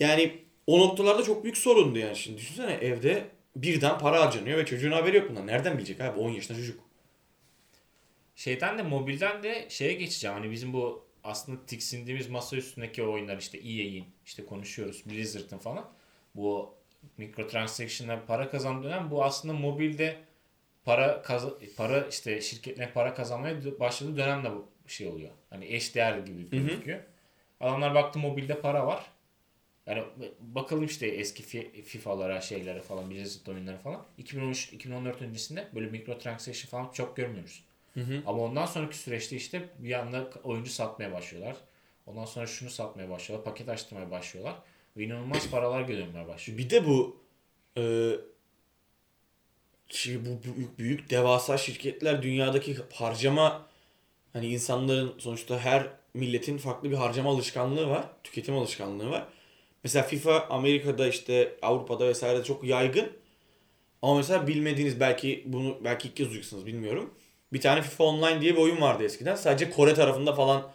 Yani 0.00 0.38
o 0.66 0.80
noktalarda 0.80 1.22
çok 1.22 1.44
büyük 1.44 1.58
sorundu 1.58 1.98
yani 1.98 2.16
şimdi 2.16 2.38
düşünsene 2.38 2.72
evde 2.72 3.24
birden 3.56 3.98
para 3.98 4.20
harcanıyor 4.20 4.58
ve 4.58 4.66
çocuğun 4.66 4.92
haberi 4.92 5.16
yok 5.16 5.30
bundan. 5.30 5.46
Nereden 5.46 5.78
bilecek 5.78 6.00
abi 6.00 6.20
10 6.20 6.30
yaşında 6.30 6.58
çocuk. 6.58 6.80
Şeyden 8.36 8.78
de 8.78 8.82
mobilden 8.82 9.42
de 9.42 9.66
şeye 9.68 9.92
geçeceğim. 9.92 10.36
Hani 10.36 10.50
bizim 10.50 10.72
bu 10.72 11.04
aslında 11.24 11.66
tiksindiğimiz 11.66 12.28
masa 12.28 12.56
üstündeki 12.56 13.02
oyunlar 13.02 13.36
işte 13.38 13.58
EA'in 13.58 14.04
işte 14.26 14.46
konuşuyoruz 14.46 15.02
Blizzard'ın 15.06 15.58
falan. 15.58 15.90
Bu 16.34 16.74
microtransaction'la 17.18 18.26
para 18.26 18.50
kazan 18.50 18.82
dönem 18.84 19.10
bu 19.10 19.24
aslında 19.24 19.54
mobilde 19.54 20.16
para 20.84 21.22
kaza- 21.22 21.58
para 21.76 22.06
işte 22.06 22.40
şirketler 22.40 22.92
para 22.94 23.14
kazanmaya 23.14 23.80
başladığı 23.80 24.16
dönemde 24.16 24.50
bu 24.50 24.68
şey 24.86 25.06
oluyor. 25.08 25.30
Hani 25.50 25.64
eş 25.66 25.94
değer 25.94 26.18
gibi 26.18 26.50
gözüküyor. 26.68 27.00
Adamlar 27.60 27.94
baktı 27.94 28.18
mobilde 28.18 28.60
para 28.60 28.86
var. 28.86 29.06
Yani 29.86 30.04
bakalım 30.40 30.84
işte 30.84 31.06
eski 31.06 31.42
fi- 31.42 31.82
FIFA'lara, 31.82 32.40
şeylere 32.40 32.80
falan, 32.80 33.10
Blizzard 33.10 33.46
oyunları 33.46 33.78
falan. 33.78 34.04
2013-2014 34.18 35.22
öncesinde 35.24 35.68
böyle 35.74 35.86
microtransaction 35.90 36.70
falan 36.70 36.92
çok 36.92 37.16
görmüyoruz. 37.16 37.64
Ama 38.26 38.42
ondan 38.42 38.66
sonraki 38.66 38.96
süreçte 38.96 39.36
işte 39.36 39.68
bir 39.78 39.92
anda 39.92 40.30
oyuncu 40.44 40.70
satmaya 40.70 41.12
başlıyorlar. 41.12 41.56
Ondan 42.06 42.24
sonra 42.24 42.46
şunu 42.46 42.70
satmaya 42.70 43.10
başlıyorlar. 43.10 43.44
Paket 43.44 43.68
açtırmaya 43.68 44.10
başlıyorlar. 44.10 44.54
Ve 44.96 45.04
inanılmaz 45.04 45.50
paralar 45.50 45.88
dönmeye 45.88 46.28
başlıyor. 46.28 46.58
Bir 46.58 46.70
de 46.70 46.86
bu 46.86 47.16
e, 47.76 48.12
şey, 49.88 50.20
bu 50.20 50.42
büyük, 50.42 50.78
büyük 50.78 51.10
devasa 51.10 51.58
şirketler 51.58 52.22
dünyadaki 52.22 52.76
harcama 52.92 53.66
hani 54.32 54.46
insanların 54.46 55.14
sonuçta 55.18 55.58
her 55.58 55.88
milletin 56.14 56.58
farklı 56.58 56.90
bir 56.90 56.96
harcama 56.96 57.30
alışkanlığı 57.30 57.88
var. 57.88 58.04
Tüketim 58.24 58.56
alışkanlığı 58.56 59.10
var. 59.10 59.26
Mesela 59.84 60.02
FIFA 60.02 60.46
Amerika'da 60.50 61.08
işte 61.08 61.56
Avrupa'da 61.62 62.08
vesaire 62.08 62.44
çok 62.44 62.64
yaygın. 62.64 63.12
Ama 64.02 64.16
mesela 64.16 64.46
bilmediğiniz 64.46 65.00
belki 65.00 65.42
bunu 65.46 65.78
belki 65.84 66.08
ilk 66.08 66.16
kez 66.16 66.26
duyuyorsunuz 66.26 66.66
bilmiyorum. 66.66 67.14
Bir 67.52 67.60
tane 67.60 67.82
FIFA 67.82 68.04
Online 68.04 68.40
diye 68.40 68.52
bir 68.52 68.60
oyun 68.60 68.80
vardı 68.80 69.04
eskiden. 69.04 69.34
Sadece 69.34 69.70
Kore 69.70 69.94
tarafında 69.94 70.34
falan 70.34 70.72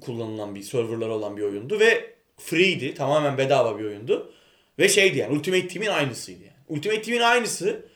kullanılan 0.00 0.54
bir 0.54 0.62
serverları 0.62 1.12
olan 1.12 1.36
bir 1.36 1.42
oyundu 1.42 1.80
ve 1.80 2.14
free'di. 2.38 2.94
Tamamen 2.94 3.38
bedava 3.38 3.78
bir 3.78 3.84
oyundu. 3.84 4.32
Ve 4.78 4.88
şeydi 4.88 5.18
yani 5.18 5.36
Ultimate 5.36 5.68
Team'in 5.68 5.90
aynısıydı 5.90 6.44
yani. 6.44 6.56
Ultimate 6.68 7.02
Team'in 7.02 7.22
aynısı 7.22 7.86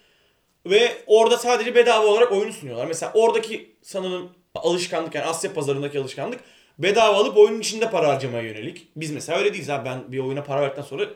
ve 0.66 0.93
orada 1.07 1.38
sadece 1.38 1.75
bedava 1.75 2.07
olarak 2.07 2.33
oyunu 2.33 2.52
sunuyorlar. 2.52 2.87
Mesela 2.87 3.12
oradaki 3.14 3.76
sanırım 3.83 4.31
alışkanlık 4.54 5.14
yani 5.14 5.25
Asya 5.25 5.54
pazarındaki 5.54 5.99
alışkanlık 5.99 6.40
bedava 6.78 7.16
alıp 7.16 7.37
oyunun 7.37 7.61
içinde 7.61 7.90
para 7.90 8.09
harcamaya 8.09 8.43
yönelik. 8.43 8.88
Biz 8.97 9.11
mesela 9.11 9.38
öyle 9.38 9.52
değiliz 9.52 9.71
abi. 9.71 9.85
Ben 9.85 10.12
bir 10.12 10.19
oyuna 10.19 10.45
para 10.45 10.61
verdikten 10.61 10.83
sonra 10.83 11.09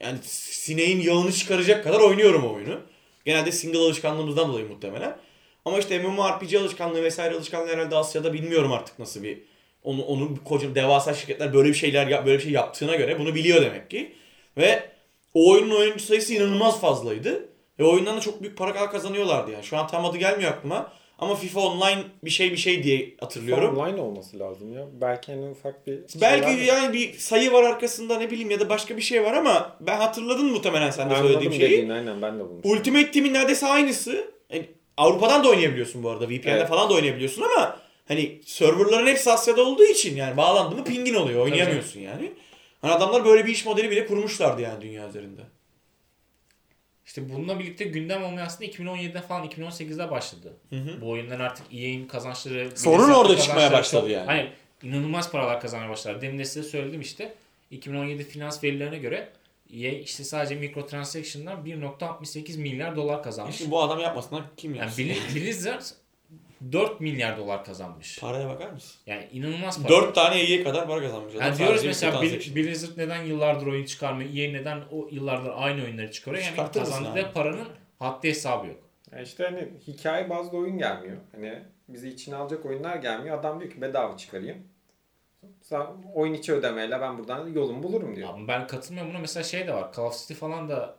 yani 0.00 0.18
sineğin 0.22 1.00
yağını 1.00 1.32
çıkaracak 1.32 1.84
kadar 1.84 2.00
oynuyorum 2.00 2.44
o 2.44 2.54
oyunu. 2.54 2.80
Genelde 3.24 3.52
single 3.52 3.78
alışkanlığımızdan 3.78 4.48
dolayı 4.48 4.68
muhtemelen. 4.68 5.16
Ama 5.64 5.78
işte 5.78 5.98
MMORPG 5.98 6.54
alışkanlığı 6.54 7.02
vesaire 7.02 7.34
alışkanlığı 7.34 7.68
herhalde 7.72 7.96
Asya'da 7.96 8.32
bilmiyorum 8.32 8.72
artık 8.72 8.98
nasıl 8.98 9.22
bir 9.22 9.38
onu 9.82 10.02
onun 10.02 10.36
koca 10.36 10.74
devasa 10.74 11.14
şirketler 11.14 11.54
böyle 11.54 11.68
bir 11.68 11.74
şeyler 11.74 12.06
yap- 12.06 12.26
böyle 12.26 12.38
bir 12.38 12.42
şey 12.42 12.52
yaptığına 12.52 12.96
göre 12.96 13.18
bunu 13.18 13.34
biliyor 13.34 13.62
demek 13.62 13.90
ki. 13.90 14.12
Ve 14.56 14.82
o 15.34 15.50
oyunun 15.52 15.74
oyuncu 15.76 16.04
sayısı 16.04 16.34
inanılmaz 16.34 16.80
fazlaydı. 16.80 17.48
Ve 17.78 17.84
oyundan 17.84 18.16
da 18.16 18.20
çok 18.20 18.42
büyük 18.42 18.56
para 18.58 18.90
kazanıyorlardı 18.90 19.50
yani. 19.50 19.64
Şu 19.64 19.76
an 19.78 19.86
tam 19.86 20.04
adı 20.04 20.16
gelmiyor 20.16 20.50
aklıma. 20.50 20.92
Ama 21.18 21.34
FIFA 21.34 21.60
Online 21.60 22.02
bir 22.24 22.30
şey 22.30 22.52
bir 22.52 22.56
şey 22.56 22.82
diye 22.82 23.14
hatırlıyorum. 23.20 23.76
Online 23.78 24.00
olması 24.00 24.38
lazım 24.38 24.72
ya. 24.72 24.86
Belki 25.00 25.32
hani 25.32 25.50
ufak 25.50 25.86
bir 25.86 25.98
Belki 26.20 26.46
var 26.46 26.52
yani 26.52 26.92
bir 26.92 27.12
sayı 27.18 27.52
var 27.52 27.62
arkasında 27.62 28.18
ne 28.18 28.30
bileyim 28.30 28.50
ya 28.50 28.60
da 28.60 28.68
başka 28.68 28.96
bir 28.96 29.02
şey 29.02 29.24
var 29.24 29.32
ama 29.32 29.76
ben 29.80 29.96
hatırladın 29.96 30.46
muhtemelen 30.52 30.90
sen 30.90 31.10
de 31.10 31.16
söylediğim 31.16 31.52
şeyi. 31.52 31.70
dediğin 31.70 31.88
aynen 31.88 32.22
ben 32.22 32.38
de 32.38 32.44
bunu. 32.44 32.72
Ultimate 32.72 33.10
Team'in 33.10 33.34
neredeyse 33.34 33.66
aynısı. 33.66 34.32
Avrupa'dan 34.96 35.44
da 35.44 35.48
oynayabiliyorsun 35.48 36.02
bu 36.02 36.10
arada. 36.10 36.28
VPN'de 36.28 36.50
Evet. 36.50 36.68
falan 36.68 36.90
da 36.90 36.94
oynayabiliyorsun 36.94 37.42
ama 37.42 37.80
hani 38.08 38.40
serverların 38.46 39.06
hepsi 39.06 39.30
Asya'da 39.32 39.62
olduğu 39.62 39.84
için 39.84 40.16
yani 40.16 40.36
bağlandı 40.36 40.76
mı 40.76 40.84
pingin 40.84 41.14
oluyor. 41.14 41.44
Oynayamıyorsun 41.44 42.00
yani. 42.00 42.32
Hani 42.80 42.92
adamlar 42.92 43.24
böyle 43.24 43.46
bir 43.46 43.52
iş 43.52 43.66
modeli 43.66 43.90
bile 43.90 44.06
kurmuşlardı 44.06 44.62
yani 44.62 44.82
dünya 44.82 45.08
üzerinde. 45.08 45.40
İşte 47.06 47.28
bununla 47.28 47.58
birlikte 47.58 47.84
gündem 47.84 48.24
olmaya 48.24 48.46
aslında 48.46 48.70
2017'de 48.70 49.20
falan 49.20 49.46
2018'de 49.48 50.10
başladı. 50.10 50.52
Bu 51.00 51.10
oyundan 51.10 51.40
artık 51.40 51.66
EA'in 51.72 52.06
kazançları... 52.06 52.70
Sorun 52.76 53.10
orada 53.10 53.36
çıkmaya 53.36 53.72
başladı 53.72 54.02
çok- 54.02 54.10
yani. 54.10 54.26
Hani 54.26 54.48
inanılmaz 54.82 55.32
paralar 55.32 55.60
kazanmaya 55.60 55.90
başladı. 55.90 56.18
Demin 56.20 56.38
de 56.38 56.44
size 56.44 56.68
söyledim 56.68 57.00
işte. 57.00 57.34
2017 57.70 58.24
finans 58.24 58.64
verilerine 58.64 58.98
göre 58.98 59.28
EA 59.72 59.90
işte 59.92 60.24
sadece 60.24 60.54
mikrotransaction'dan 60.54 61.64
1.68 61.64 62.58
milyar 62.60 62.96
dolar 62.96 63.22
kazanmış. 63.22 63.56
Şimdi 63.56 63.70
bu 63.70 63.82
adam 63.82 64.00
yapmasınlar 64.00 64.42
kim 64.56 64.74
Yani 64.74 64.84
yapsın? 64.84 65.04
Bli- 65.04 65.34
Blizzard 65.34 65.82
4 66.72 67.00
milyar 67.00 67.38
dolar 67.38 67.64
kazanmış. 67.64 68.18
Paraya 68.18 68.48
bakar 68.48 68.70
mısın? 68.70 69.00
Yani 69.06 69.28
inanılmaz 69.32 69.82
para. 69.82 69.92
4 69.92 70.14
tane 70.14 70.40
EA 70.40 70.64
kadar 70.64 70.86
para 70.86 71.00
kazanmış. 71.00 71.34
Yani 71.34 71.58
diyoruz 71.58 71.84
mesela 71.84 72.22
Blizzard 72.22 72.98
neden 72.98 73.22
yıllardır 73.22 73.66
oyun 73.66 73.84
çıkarmıyor? 73.84 74.30
EA 74.30 74.52
neden 74.52 74.80
o 74.90 75.08
yıllardır 75.10 75.50
aynı 75.54 75.84
oyunları 75.84 76.10
çıkarıyor? 76.10 76.44
Yani 76.44 76.72
kazandıkları 76.72 77.26
abi? 77.26 77.32
paranın 77.32 77.68
haddi 77.98 78.28
hesabı 78.28 78.66
yok. 78.66 78.78
Yani 79.12 79.22
işte 79.22 79.44
hani 79.44 79.68
hikaye 79.86 80.30
bazlı 80.30 80.58
oyun 80.58 80.78
gelmiyor. 80.78 81.16
Hani 81.32 81.58
bizi 81.88 82.08
içine 82.08 82.36
alacak 82.36 82.66
oyunlar 82.66 82.96
gelmiyor. 82.96 83.38
Adam 83.38 83.60
diyor 83.60 83.70
ki 83.70 83.80
bedava 83.80 84.16
çıkarayım. 84.16 84.58
Sen 85.62 85.80
oyun 86.14 86.34
içi 86.34 86.52
ödemeyle 86.52 87.00
ben 87.00 87.18
buradan 87.18 87.48
yolumu 87.52 87.82
bulurum 87.82 88.16
diyor. 88.16 88.28
Ama 88.28 88.48
ben 88.48 88.66
katılmıyorum 88.66 89.12
buna. 89.12 89.20
Mesela 89.20 89.44
şey 89.44 89.66
de 89.66 89.74
var. 89.74 89.92
Call 89.96 90.02
of 90.04 90.18
City 90.20 90.34
falan 90.34 90.68
da 90.68 90.96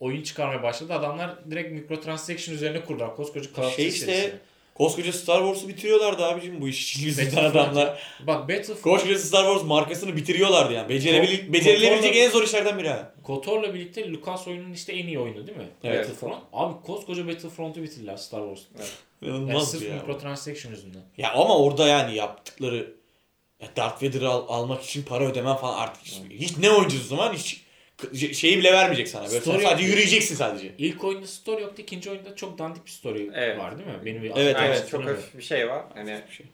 oyun 0.00 0.22
çıkarmaya 0.22 0.62
başladı. 0.62 0.92
Adamlar 0.94 1.50
direkt 1.50 1.72
mikrotransaction 1.72 2.54
üzerine 2.54 2.84
kurdular. 2.84 3.16
Koskoca 3.16 3.50
Call 3.56 3.64
of 3.64 3.76
Şey 3.76 3.84
Duty 3.86 3.96
işte 3.96 4.06
serisi. 4.06 4.36
koskoca 4.74 5.12
Star 5.12 5.38
Wars'u 5.38 5.68
bitiriyorlardı 5.68 6.24
abicim 6.24 6.60
bu 6.60 6.68
iş 6.68 6.82
için 6.82 7.06
yüzünden 7.06 7.44
adamlar. 7.44 8.02
Bak 8.26 8.40
Battlefront 8.48 8.82
Koskoca 8.82 9.18
Star 9.18 9.44
Wars 9.44 9.62
markasını 9.64 10.16
bitiriyorlardı 10.16 10.72
yani. 10.72 10.88
Becerebil 10.88 11.52
becerilebilecek 11.52 12.16
en 12.16 12.30
zor 12.30 12.42
işlerden 12.42 12.78
biri 12.78 12.88
ha. 12.88 13.12
KOTOR'la 13.22 13.74
birlikte 13.74 14.10
Lucas 14.12 14.48
oyunun 14.48 14.72
işte 14.72 14.92
en 14.92 15.06
iyi 15.06 15.18
oyunu 15.18 15.46
değil 15.46 15.58
mi? 15.58 15.68
Evet. 15.84 15.98
Battlefront. 16.00 16.42
Abi 16.52 16.74
koskoca 16.86 17.28
Battlefront'u 17.28 17.82
bitirdiler 17.82 18.16
Star 18.16 18.40
Wars. 18.40 18.60
Yani 18.78 18.88
İnanılmaz 19.30 19.70
sırf 19.70 19.82
ya. 19.82 19.94
mikrotransaction 19.94 20.72
yüzünden. 20.72 21.02
Ya 21.18 21.32
ama 21.32 21.58
orada 21.58 21.88
yani 21.88 22.14
yaptıkları 22.14 22.94
ya 23.62 23.68
Darth 23.76 24.02
Vader'ı 24.02 24.28
al- 24.28 24.44
almak 24.48 24.82
için 24.82 25.02
para 25.02 25.24
ödemen 25.26 25.56
falan 25.56 25.78
artık 25.78 26.02
hiç, 26.04 26.20
hiç 26.30 26.58
ne 26.58 26.70
oynayacağız 26.70 27.04
o 27.12 27.16
zaman 27.16 27.32
hiç 27.32 27.64
k- 27.96 28.34
şeyi 28.34 28.58
bile 28.58 28.72
vermeyecek 28.72 29.08
sana. 29.08 29.28
Böyle 29.28 29.40
Story 29.40 29.62
sadece 29.62 29.82
yok. 29.84 29.92
yürüyeceksin 29.92 30.34
sadece. 30.34 30.74
İlk 30.78 31.04
oyunda 31.04 31.26
story 31.26 31.62
yoktu. 31.62 31.82
ikinci 31.82 32.10
oyunda 32.10 32.36
çok 32.36 32.58
dandik 32.58 32.86
bir 32.86 32.90
story 32.90 33.30
Evet. 33.34 33.58
var 33.58 33.78
değil 33.78 33.88
mi? 33.88 34.00
Benim 34.04 34.22
bir 34.22 34.32
Evet, 34.36 34.56
Aynen, 34.56 34.68
evet. 34.68 34.88
çok 34.90 35.04
hafif 35.06 35.36
bir 35.38 35.42
şey 35.42 35.68
var. 35.68 35.84
Hani 35.94 36.20
Bir 36.28 36.34
şey. 36.34 36.46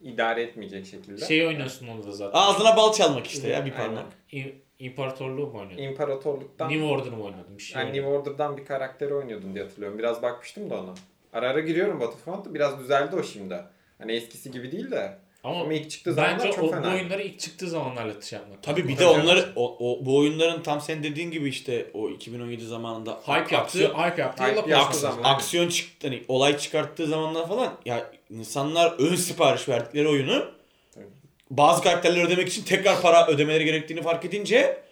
idare 0.00 0.42
etmeyecek 0.42 0.86
şekilde. 0.86 1.26
Şey 1.26 1.46
oynuyorsun 1.46 1.88
onda 1.88 2.06
da 2.06 2.12
zaten. 2.12 2.38
Ağzına 2.38 2.76
bal 2.76 2.92
çalmak 2.92 3.26
işte 3.26 3.48
ya 3.48 3.66
bir 3.66 3.72
Aynen. 3.72 3.86
parmak. 3.86 4.06
İ- 4.32 4.64
İmparatorluğu 4.78 5.46
mu 5.46 5.58
oynuyordun? 5.58 5.82
İmparatorluktan 5.82 6.70
New 6.70 6.84
Order'ı 6.84 7.16
mı 7.16 7.24
oynadın? 7.24 7.58
Bir 7.58 7.62
şey 7.62 7.82
yani 7.82 7.92
New. 7.92 8.06
Order'dan 8.06 8.56
bir 8.56 8.64
karakteri 8.64 9.14
oynuyordum 9.14 9.54
diye 9.54 9.64
hatırlıyorum. 9.64 9.98
Biraz 9.98 10.22
bakmıştım 10.22 10.70
da 10.70 10.80
ona. 10.80 10.94
Ara 11.32 11.48
ara 11.48 11.60
giriyorum 11.60 12.00
Battlefront'a. 12.00 12.54
Biraz 12.54 12.78
düzeldi 12.80 13.16
o 13.16 13.22
şimdi. 13.22 13.60
Hani 13.98 14.12
eskisi 14.12 14.50
gibi 14.50 14.72
değil 14.72 14.90
de. 14.90 15.18
Ama, 15.44 15.60
Ama 15.60 15.72
ilk 15.72 15.90
çıktığı 15.90 16.16
bence 16.16 16.22
zamanlar 16.30 16.48
o, 16.48 16.52
çok 16.52 16.64
bu 16.64 16.70
fena. 16.70 16.94
oyunları 16.94 17.22
ilk 17.22 17.40
çıktığı 17.40 17.68
zamanlarla 17.68 18.22
şey 18.22 18.38
yapmak. 18.38 18.62
Tabii 18.62 18.88
bir 18.88 18.98
de 18.98 19.06
onları 19.06 19.52
o, 19.56 19.76
o, 19.80 20.06
bu 20.06 20.16
oyunların 20.16 20.62
tam 20.62 20.80
sen 20.80 21.02
dediğin 21.02 21.30
gibi 21.30 21.48
işte 21.48 21.90
o 21.94 22.10
2017 22.10 22.66
zamanında 22.66 23.12
Hype 23.22 23.32
yaptı, 23.32 23.56
aksiyon, 23.56 23.90
hype 23.94 24.22
yaptı. 24.22 24.44
Hype 24.44 24.70
yaptı 24.70 24.98
zaman. 24.98 25.22
aksiyon 25.24 25.68
çıktı 25.68 26.06
hani 26.08 26.22
olay 26.28 26.58
çıkarttığı 26.58 27.06
zamanlar 27.06 27.48
falan 27.48 27.74
ya 27.84 28.10
insanlar 28.30 28.92
ön 28.98 29.14
sipariş 29.14 29.68
verdikleri 29.68 30.08
oyunu 30.08 30.50
Tabii. 30.94 31.04
bazı 31.50 31.82
karakterleri 31.82 32.26
ödemek 32.26 32.48
için 32.48 32.62
tekrar 32.64 33.00
para 33.02 33.26
ödemeleri 33.26 33.64
gerektiğini 33.64 34.02
fark 34.02 34.24
edince 34.24 34.82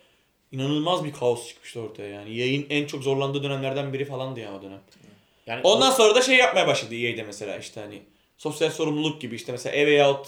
inanılmaz 0.53 1.05
bir 1.05 1.13
kaos 1.13 1.49
çıkmıştı 1.49 1.81
ortaya 1.81 2.09
yani. 2.09 2.37
Yayın 2.37 2.67
en 2.71 2.87
çok 2.87 3.03
zorlandığı 3.03 3.43
dönemlerden 3.43 3.93
biri 3.93 4.05
falandı 4.05 4.41
ya 4.41 4.55
o 4.59 4.63
dönem. 4.63 4.81
Yani 5.47 5.61
Ondan 5.65 5.91
sonra 5.91 6.15
da 6.15 6.23
şey 6.23 6.37
yapmaya 6.37 6.67
başladı 6.67 6.95
EA'de 6.95 7.23
mesela 7.23 7.57
işte 7.59 7.81
hani 7.81 8.03
sosyal 8.39 8.71
sorumluluk 8.71 9.21
gibi 9.21 9.35
işte 9.35 9.53
mesela 9.53 9.77
A 9.77 9.79
Way 9.79 10.03
Out 10.03 10.27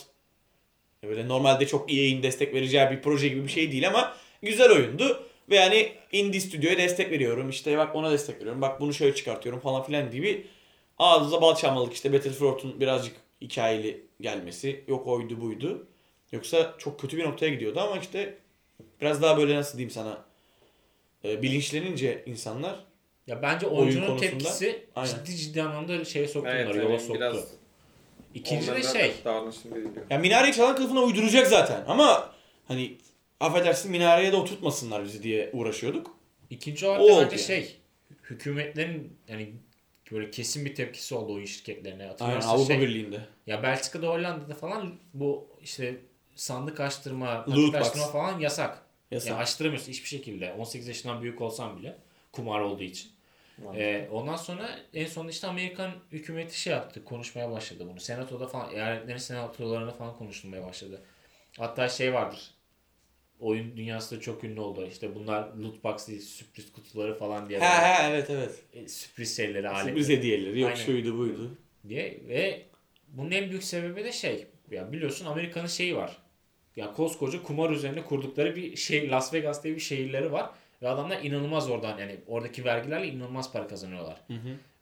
böyle 1.08 1.28
normalde 1.28 1.66
çok 1.66 1.92
EA'in 1.92 2.22
destek 2.22 2.54
vereceği 2.54 2.90
bir 2.90 3.02
proje 3.02 3.28
gibi 3.28 3.44
bir 3.44 3.48
şey 3.48 3.72
değil 3.72 3.88
ama 3.88 4.16
güzel 4.42 4.70
oyundu. 4.70 5.22
Ve 5.50 5.56
yani 5.56 5.92
indie 6.12 6.40
stüdyoya 6.40 6.78
destek 6.78 7.10
veriyorum 7.10 7.50
işte 7.50 7.78
bak 7.78 7.94
ona 7.96 8.10
destek 8.10 8.36
veriyorum 8.36 8.60
bak 8.62 8.80
bunu 8.80 8.94
şöyle 8.94 9.14
çıkartıyorum 9.14 9.60
falan 9.60 9.82
filan 9.82 10.10
gibi 10.10 10.46
ağzınıza 10.98 11.42
bal 11.42 11.54
çalmalık 11.54 11.92
işte 11.94 12.12
Battlefront'un 12.12 12.80
birazcık 12.80 13.16
hikayeli 13.40 14.06
gelmesi 14.20 14.84
yok 14.88 15.06
oydu 15.06 15.40
buydu. 15.40 15.86
Yoksa 16.32 16.74
çok 16.78 17.00
kötü 17.00 17.16
bir 17.16 17.24
noktaya 17.24 17.48
gidiyordu 17.48 17.80
ama 17.80 17.98
işte 17.98 18.34
biraz 19.00 19.22
daha 19.22 19.36
böyle 19.38 19.56
nasıl 19.56 19.78
diyeyim 19.78 19.90
sana 19.90 20.24
e, 21.24 21.42
bilinçlenince 21.42 22.22
insanlar 22.26 22.84
ya 23.26 23.42
bence 23.42 23.66
oyun 23.66 23.78
oyuncunun 23.82 24.06
konusunda- 24.06 24.20
tepkisi 24.30 24.86
Aynen. 24.96 25.10
ciddi 25.14 25.36
ciddi 25.36 25.62
anlamda 25.62 26.04
şeye 26.04 26.28
soktu 26.28 26.50
Evet, 26.52 26.66
bunları, 26.66 26.78
yola 26.82 26.90
hani 26.90 27.00
soktu. 27.00 27.14
biraz 27.14 27.50
İkinci 28.34 28.72
de 28.72 28.82
şey. 28.82 29.14
Ya 30.10 30.18
minareyi 30.18 30.54
çalan 30.54 30.76
kılıfına 30.76 31.00
uyduracak 31.00 31.46
zaten 31.46 31.84
ama 31.88 32.34
hani 32.68 32.96
affedersin 33.40 33.90
minareye 33.90 34.32
de 34.32 34.36
oturtmasınlar 34.36 35.04
bizi 35.04 35.22
diye 35.22 35.50
uğraşıyorduk. 35.52 36.16
ikinci 36.50 36.86
olarak 36.86 37.02
da 37.02 37.22
bence 37.22 37.36
yani. 37.36 37.46
şey, 37.46 37.76
hükümetlerin 38.22 39.16
yani 39.28 39.52
böyle 40.12 40.30
kesin 40.30 40.64
bir 40.64 40.74
tepkisi 40.74 41.14
oldu 41.14 41.34
oyun 41.34 41.46
şirketlerine. 41.46 42.10
Aynen 42.20 42.40
Avrupa 42.40 42.72
şey, 42.72 42.80
Birliği'nde. 42.80 43.20
Ya 43.46 43.62
Belçika'da 43.62 44.06
Hollanda'da 44.08 44.54
falan 44.54 44.94
bu 45.14 45.48
işte 45.62 45.96
sandık 46.34 46.80
açtırma, 46.80 47.44
Loot 47.48 47.74
açtırma 47.74 48.06
falan 48.06 48.40
yasak. 48.40 48.82
Yasak. 49.10 49.30
Ya 49.30 49.36
açtıramıyorsun 49.36 49.92
hiçbir 49.92 50.08
şekilde. 50.08 50.52
18 50.52 50.88
yaşından 50.88 51.22
büyük 51.22 51.40
olsan 51.40 51.78
bile 51.78 51.96
kumar 52.32 52.60
olduğu 52.60 52.82
için. 52.82 53.10
Ee, 53.76 54.08
ondan 54.12 54.36
sonra 54.36 54.78
en 54.94 55.06
sonunda 55.06 55.32
işte 55.32 55.46
Amerikan 55.46 55.90
hükümeti 56.12 56.60
şey 56.60 56.72
yaptı, 56.72 57.04
konuşmaya 57.04 57.50
başladı 57.50 57.86
bunu. 57.90 58.00
Senatoda 58.00 58.46
falan, 58.46 58.74
eyaletlerin 58.74 59.18
senatolarına 59.18 59.90
falan 59.90 60.16
konuşulmaya 60.16 60.66
başladı. 60.66 61.02
Hatta 61.58 61.88
şey 61.88 62.14
vardır. 62.14 62.50
Oyun 63.40 63.76
dünyası 63.76 64.16
da 64.16 64.20
çok 64.20 64.44
ünlü 64.44 64.60
oldu. 64.60 64.86
İşte 64.90 65.14
bunlar 65.14 65.48
loot 65.54 65.84
box 65.84 66.08
değil, 66.08 66.20
sürpriz 66.20 66.72
kutuları 66.72 67.18
falan 67.18 67.48
diye. 67.48 67.60
He 67.60 67.64
he 67.64 68.10
evet 68.10 68.30
evet. 68.30 68.62
e, 68.72 68.88
sürpriz 68.88 69.36
şeyleri, 69.36 69.68
aletleri 69.68 69.88
Sürpriz 69.88 70.08
hediyeleri 70.08 70.60
yok 70.60 70.70
Aynen. 70.70 70.84
şuydu 70.84 71.18
buydu. 71.18 71.58
diye 71.88 72.20
ve 72.28 72.62
bunun 73.08 73.30
en 73.30 73.50
büyük 73.50 73.64
sebebi 73.64 74.04
de 74.04 74.12
şey 74.12 74.46
ya 74.70 74.92
biliyorsun 74.92 75.26
Amerika'nın 75.26 75.66
şeyi 75.66 75.96
var. 75.96 76.18
Ya 76.76 76.92
koskoca 76.92 77.42
kumar 77.42 77.70
üzerine 77.70 78.04
kurdukları 78.04 78.56
bir 78.56 78.76
şey 78.76 79.10
Las 79.10 79.34
Vegas 79.34 79.64
diye 79.64 79.74
bir 79.74 79.80
şehirleri 79.80 80.32
var 80.32 80.50
ve 80.82 80.88
adamlar 80.88 81.22
inanılmaz 81.22 81.70
oradan 81.70 81.98
yani 81.98 82.16
oradaki 82.26 82.64
vergilerle 82.64 83.06
inanılmaz 83.08 83.52
para 83.52 83.66
kazanıyorlar. 83.66 84.20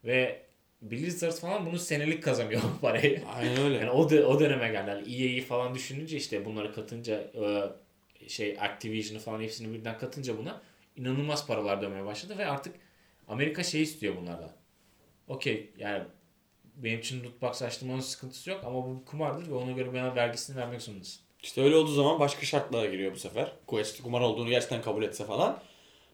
Ve 0.05 0.43
Blizzard 0.83 1.33
falan 1.33 1.67
bunu 1.67 1.79
senelik 1.79 2.23
kazanıyor 2.23 2.63
bu 2.77 2.81
parayı. 2.81 3.23
Aynen 3.37 3.57
öyle. 3.61 3.77
Yani 3.77 3.91
o, 3.91 4.09
dö- 4.09 4.25
o 4.25 4.41
döneme 4.41 4.69
geldiler. 4.69 4.97
EA'yi 4.97 5.41
falan 5.41 5.75
düşününce 5.75 6.17
işte 6.17 6.45
bunları 6.45 6.75
katınca 6.75 7.15
e, 7.21 8.29
şey 8.29 8.57
Activision'ı 8.61 9.21
falan 9.23 9.41
hepsini 9.41 9.75
birden 9.75 9.99
katınca 9.99 10.39
buna 10.39 10.61
inanılmaz 10.97 11.47
paralar 11.47 11.83
dönmeye 11.83 12.05
başladı 12.05 12.39
ve 12.39 12.47
artık 12.47 12.75
Amerika 13.29 13.63
şey 13.63 13.83
istiyor 13.83 14.17
bunlardan. 14.17 14.51
Okey 15.29 15.71
yani 15.79 16.03
benim 16.77 16.99
için 16.99 17.25
loot 17.25 17.43
box 17.43 17.63
açtırmanın 17.63 18.01
sıkıntısı 18.01 18.51
yok 18.51 18.61
ama 18.65 18.85
bu 18.87 19.01
bir 19.01 19.05
kumardır 19.05 19.49
ve 19.51 19.55
ona 19.55 19.73
göre 19.73 19.93
bana 19.95 20.15
vergisini 20.15 20.57
vermek 20.57 20.83
zorundasın. 20.83 21.21
İşte 21.43 21.63
öyle 21.63 21.77
olduğu 21.77 21.93
zaman 21.93 22.21
başka 22.21 22.47
şartlara 22.47 22.87
giriyor 22.87 23.13
bu 23.13 23.19
sefer. 23.19 23.53
Quest 23.67 24.03
kumar 24.03 24.21
olduğunu 24.21 24.49
gerçekten 24.51 24.83
kabul 24.83 25.03
etse 25.03 25.25
falan. 25.25 25.61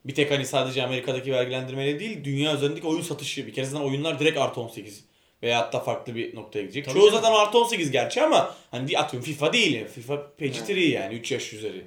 Bir 0.08 0.14
tek 0.14 0.30
hani 0.30 0.46
sadece 0.46 0.82
Amerika'daki 0.82 1.32
vergilendirmeyle 1.32 2.00
değil 2.00 2.24
dünya 2.24 2.54
üzerindeki 2.54 2.86
oyun 2.86 3.02
satışı. 3.02 3.46
Bir 3.46 3.52
kere 3.52 3.66
zaten 3.66 3.84
oyunlar 3.84 4.18
direkt 4.18 4.38
artı 4.38 4.60
18 4.60 5.04
veya 5.42 5.58
hatta 5.58 5.80
farklı 5.80 6.14
bir 6.14 6.36
noktaya 6.36 6.62
gidecek. 6.62 6.84
Tabii 6.84 6.94
Çoğu 6.98 7.10
canım. 7.10 7.22
zaten 7.22 7.36
artı 7.36 7.58
18 7.58 7.90
gerçi 7.90 8.22
ama 8.22 8.54
hani 8.70 8.98
atıyorum 8.98 9.26
FIFA 9.26 9.52
değil. 9.52 9.74
yani. 9.74 9.88
FIFA 9.88 10.14
PG3 10.40 10.80
yani 10.80 11.14
3 11.14 11.32
yaş 11.32 11.52
üzeri. 11.52 11.84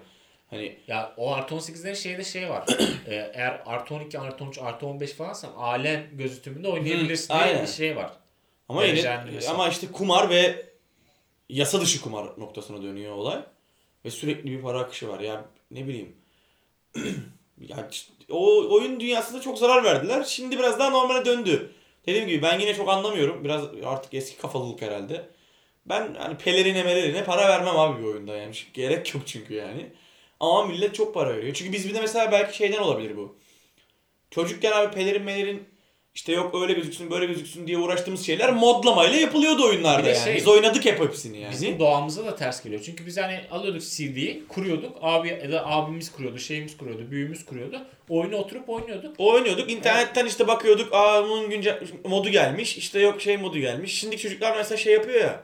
Hani 0.50 0.78
Ya 0.88 1.13
o 1.18 1.34
artı 1.34 1.56
18'lerin 1.56 1.96
şeyde 1.96 2.24
şey 2.24 2.50
var. 2.50 2.66
Ee, 3.08 3.32
eğer 3.34 3.62
artı 3.66 3.96
12, 3.96 4.20
artı 4.20 4.44
13, 4.44 4.58
artı 4.58 4.86
15 4.86 5.12
falansan 5.13 5.51
alen 5.58 6.04
gözetümünde 6.13 6.68
oynayabilirsin 6.68 7.34
Hı, 7.34 7.44
diye 7.44 7.62
bir 7.62 7.68
şey 7.68 7.96
var. 7.96 8.12
Ama 8.70 8.86
yine 8.86 9.20
ama 9.50 9.70
işte 9.70 9.88
kumar 9.88 10.30
ve 10.30 10.66
yasa 11.50 11.82
dışı 11.82 12.01
kumar 12.01 12.25
noktasına 12.40 12.84
dönüyor 12.84 13.13
olay. 13.13 13.40
Ve 14.06 14.12
sürekli 14.12 14.51
bir 14.51 14.62
para 14.62 14.80
akışı 14.80 15.08
var. 15.08 15.20
Ya 15.20 15.46
ne 15.72 15.88
bileyim. 15.88 16.16
ya 17.68 17.88
işte 17.91 18.13
o 18.30 18.74
oyun 18.75 19.00
dünyasında 19.00 19.41
çok 19.41 19.58
zarar 19.58 19.84
verdiler. 19.84 20.24
Şimdi 20.24 20.60
biraz 20.60 20.80
daha 20.80 20.89
normale 20.89 21.25
döndü. 21.25 21.72
Dediğim 22.06 22.27
gibi 22.27 22.44
ben 22.44 22.60
yine 22.60 22.75
çok 22.75 22.89
anlamıyorum. 22.89 23.44
Biraz 23.44 23.63
artık 23.86 24.13
eski 24.13 24.38
kafalılık 24.38 24.82
herhalde. 24.82 25.30
Ben 25.86 26.15
hani 26.20 26.38
pelerine 26.38 26.84
melerine 26.84 27.24
para 27.24 27.50
vermem 27.50 27.77
abi 27.77 28.01
bir 28.01 28.08
oyunda 28.08 28.38
yani. 28.38 28.53
Gerek 28.74 29.15
yok 29.15 29.24
çünkü 29.25 29.53
yani. 29.53 29.94
Ama 30.39 30.65
millet 30.65 30.96
çok 30.96 31.13
para 31.13 31.38
veriyor. 31.38 31.53
Çünkü 31.53 31.74
biz 31.74 31.89
bir 31.89 31.94
de 31.94 32.01
mesela 32.01 32.32
belki 32.32 32.58
şeyden 32.58 32.80
olabilir 32.80 33.18
bu. 33.18 33.38
Çocukken 34.32 34.72
abi 34.72 34.94
pelerin 34.96 35.24
melerin 35.24 35.70
işte 36.15 36.32
yok 36.32 36.62
öyle 36.62 36.74
gözüksün 36.74 37.12
böyle 37.12 37.25
gözüksün 37.25 37.68
diye 37.68 37.77
uğraştığımız 37.77 38.25
şeyler 38.25 38.53
modlamayla 38.53 39.18
yapılıyordu 39.20 39.65
oyunlarda 39.65 40.10
yani. 40.10 40.24
şey- 40.24 40.36
Biz 40.36 40.48
oynadık 40.48 40.86
hep 40.86 41.00
hepsini 41.00 41.39
yani. 41.39 41.51
Bizim 41.51 41.80
doğamıza 41.80 42.25
da 42.25 42.36
ters 42.36 42.63
geliyor. 42.63 42.82
Çünkü 42.86 43.06
biz 43.06 43.18
hani 43.18 43.41
alıyorduk 43.51 43.82
CD'yi, 43.82 44.44
kuruyorduk. 44.48 44.98
Abi 45.01 45.27
ya 45.27 45.51
da 45.51 45.68
abimiz 45.68 46.12
kuruyordu, 46.12 46.39
şeyimiz 46.39 46.77
kuruyordu, 46.77 47.12
büyüğümüz 47.12 47.46
kuruyordu. 47.46 47.82
Oyunu 48.10 48.36
oturup 48.36 48.70
oynuyorduk. 48.70 49.15
Oynuyorduk. 49.18 49.72
internetten 49.72 50.25
işte 50.25 50.48
bakıyorduk. 50.48 50.89
Aa 50.94 51.24
bunun 51.30 51.50
güncel 51.50 51.80
modu 52.06 52.30
gelmiş. 52.30 52.77
İşte 52.77 53.00
yok 53.00 53.22
şey 53.22 53.38
modu 53.38 53.60
gelmiş. 53.60 54.00
Şimdiki 54.00 54.22
çocuklar 54.22 54.58
mesela 54.58 54.77
şey 54.77 54.94
yapıyor 54.94 55.22
ya. 55.22 55.44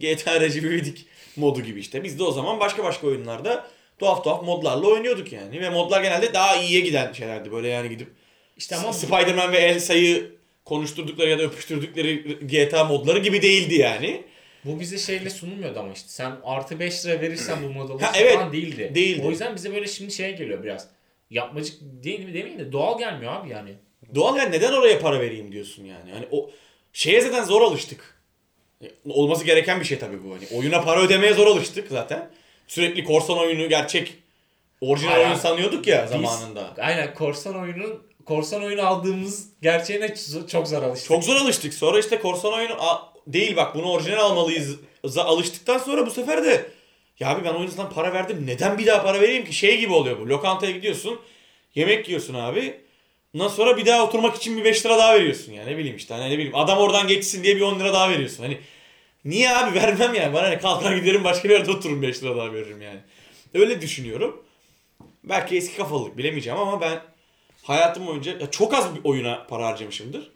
GTA 0.00 0.40
Recep 0.40 0.98
modu 1.36 1.60
gibi 1.60 1.80
işte. 1.80 2.04
Biz 2.04 2.18
de 2.18 2.22
o 2.24 2.32
zaman 2.32 2.60
başka 2.60 2.84
başka 2.84 3.06
oyunlarda 3.06 3.66
tuhaf 3.98 4.24
tuhaf 4.24 4.42
modlarla 4.42 4.86
oynuyorduk 4.86 5.32
yani. 5.32 5.60
Ve 5.60 5.70
modlar 5.70 6.02
genelde 6.02 6.34
daha 6.34 6.56
iyiye 6.56 6.80
giden 6.80 7.12
şeylerdi. 7.12 7.52
Böyle 7.52 7.68
yani 7.68 7.88
gidip 7.88 8.08
İşte 8.56 8.76
ama 8.76 8.92
Spider-Man 8.92 9.52
ve 9.52 9.58
Elsa'yı 9.58 10.30
konuşturdukları 10.64 11.30
ya 11.30 11.38
da 11.38 11.42
öpüştürdükleri 11.42 12.38
GTA 12.46 12.84
modları 12.84 13.18
gibi 13.18 13.42
değildi 13.42 13.74
yani. 13.74 14.22
bu 14.64 14.80
bize 14.80 14.98
şeyle 14.98 15.30
sunulmuyordu 15.30 15.78
ama 15.80 15.92
işte. 15.92 16.08
Sen 16.08 16.32
artı 16.44 16.80
5 16.80 17.06
lira 17.06 17.20
verirsen 17.20 17.58
bu 17.62 17.68
model 17.68 17.98
Ha, 18.06 18.12
evet. 18.16 18.34
falan 18.34 18.52
değildi. 18.52 18.92
Değildi. 18.94 19.22
O 19.26 19.30
yüzden 19.30 19.54
bize 19.56 19.74
böyle 19.74 19.86
şimdi 19.86 20.12
şey 20.12 20.36
geliyor 20.36 20.62
biraz. 20.64 20.88
Yapmacık 21.30 21.76
değil 21.82 22.20
mi 22.20 22.26
demeyeyim 22.34 22.58
de 22.58 22.72
doğal 22.72 22.98
gelmiyor 22.98 23.32
abi 23.32 23.48
yani. 23.50 23.70
Doğal 24.14 24.36
yani 24.36 24.52
neden 24.52 24.72
oraya 24.72 25.00
para 25.00 25.20
vereyim 25.20 25.52
diyorsun 25.52 25.84
yani. 25.84 26.12
Hani 26.12 26.26
o 26.30 26.50
şeye 26.92 27.20
zaten 27.20 27.44
zor 27.44 27.62
alıştık. 27.62 28.16
Olması 29.08 29.44
gereken 29.44 29.80
bir 29.80 29.84
şey 29.84 29.98
tabii 29.98 30.24
bu. 30.24 30.34
Hani 30.34 30.58
oyuna 30.60 30.82
para 30.82 31.00
ödemeye 31.02 31.34
zor 31.34 31.46
alıştık 31.46 31.88
zaten. 31.90 32.30
Sürekli 32.66 33.04
korsan 33.04 33.38
oyunu 33.38 33.68
gerçek 33.68 34.14
orijinal 34.80 35.12
Aynen. 35.14 35.26
oyun 35.26 35.36
sanıyorduk 35.38 35.86
ya 35.86 36.02
Biz- 36.04 36.10
zamanında. 36.10 36.74
Aynen 36.78 37.14
korsan 37.14 37.56
oyunun 37.60 38.02
korsan 38.26 38.62
oyunu 38.62 38.86
aldığımız 38.86 39.48
gerçeğine 39.62 40.14
çok 40.52 40.68
zor 40.68 40.82
alıştık. 40.82 41.08
Çok 41.08 41.24
zor 41.24 41.36
alıştık. 41.36 41.74
Sonra 41.74 41.98
işte 41.98 42.18
korsan 42.18 42.52
oyunu 42.52 42.76
değil 43.26 43.56
bak 43.56 43.74
bunu 43.74 43.90
orijinal 43.90 44.18
almalıyız. 44.18 44.76
alıştıktan 45.16 45.78
sonra 45.78 46.06
bu 46.06 46.10
sefer 46.10 46.44
de 46.44 46.70
ya 47.20 47.28
abi 47.28 47.44
ben 47.44 47.54
oyuncudan 47.54 47.90
para 47.90 48.12
verdim. 48.12 48.46
Neden 48.46 48.78
bir 48.78 48.86
daha 48.86 49.02
para 49.02 49.20
vereyim 49.20 49.44
ki? 49.44 49.52
Şey 49.52 49.78
gibi 49.78 49.92
oluyor 49.92 50.18
bu. 50.18 50.28
Lokantaya 50.28 50.72
gidiyorsun. 50.72 51.20
Yemek 51.74 52.08
yiyorsun 52.08 52.34
abi. 52.34 52.80
Ondan 53.34 53.48
sonra 53.48 53.76
bir 53.76 53.86
daha 53.86 54.04
oturmak 54.04 54.36
için 54.36 54.56
bir 54.56 54.64
5 54.64 54.86
lira 54.86 54.98
daha 54.98 55.14
veriyorsun 55.14 55.52
yani 55.52 55.72
ne 55.72 55.78
bileyim 55.78 55.96
işte 55.96 56.14
hani 56.14 56.30
ne 56.30 56.34
bileyim 56.34 56.54
adam 56.56 56.78
oradan 56.78 57.08
geçsin 57.08 57.44
diye 57.44 57.56
bir 57.56 57.60
10 57.60 57.80
lira 57.80 57.92
daha 57.92 58.10
veriyorsun. 58.10 58.42
Hani 58.42 58.58
niye 59.24 59.56
abi 59.56 59.78
vermem 59.80 60.14
yani 60.14 60.34
bana 60.34 60.48
ne 60.48 60.58
kalkar 60.58 60.96
giderim 60.96 61.24
başka 61.24 61.48
bir 61.48 61.54
yerde 61.54 61.70
otururum 61.70 62.02
5 62.02 62.22
lira 62.22 62.36
daha 62.36 62.52
veririm 62.52 62.82
yani. 62.82 63.00
Öyle 63.54 63.80
düşünüyorum. 63.80 64.42
Belki 65.24 65.56
eski 65.56 65.76
kafalılık 65.76 66.18
bilemeyeceğim 66.18 66.58
ama 66.58 66.80
ben 66.80 67.00
hayatım 67.68 68.06
boyunca 68.06 68.38
ya 68.38 68.50
çok 68.50 68.74
az 68.74 68.94
bir 68.94 69.00
oyuna 69.04 69.46
para 69.48 69.66
harcamışımdır. 69.66 70.30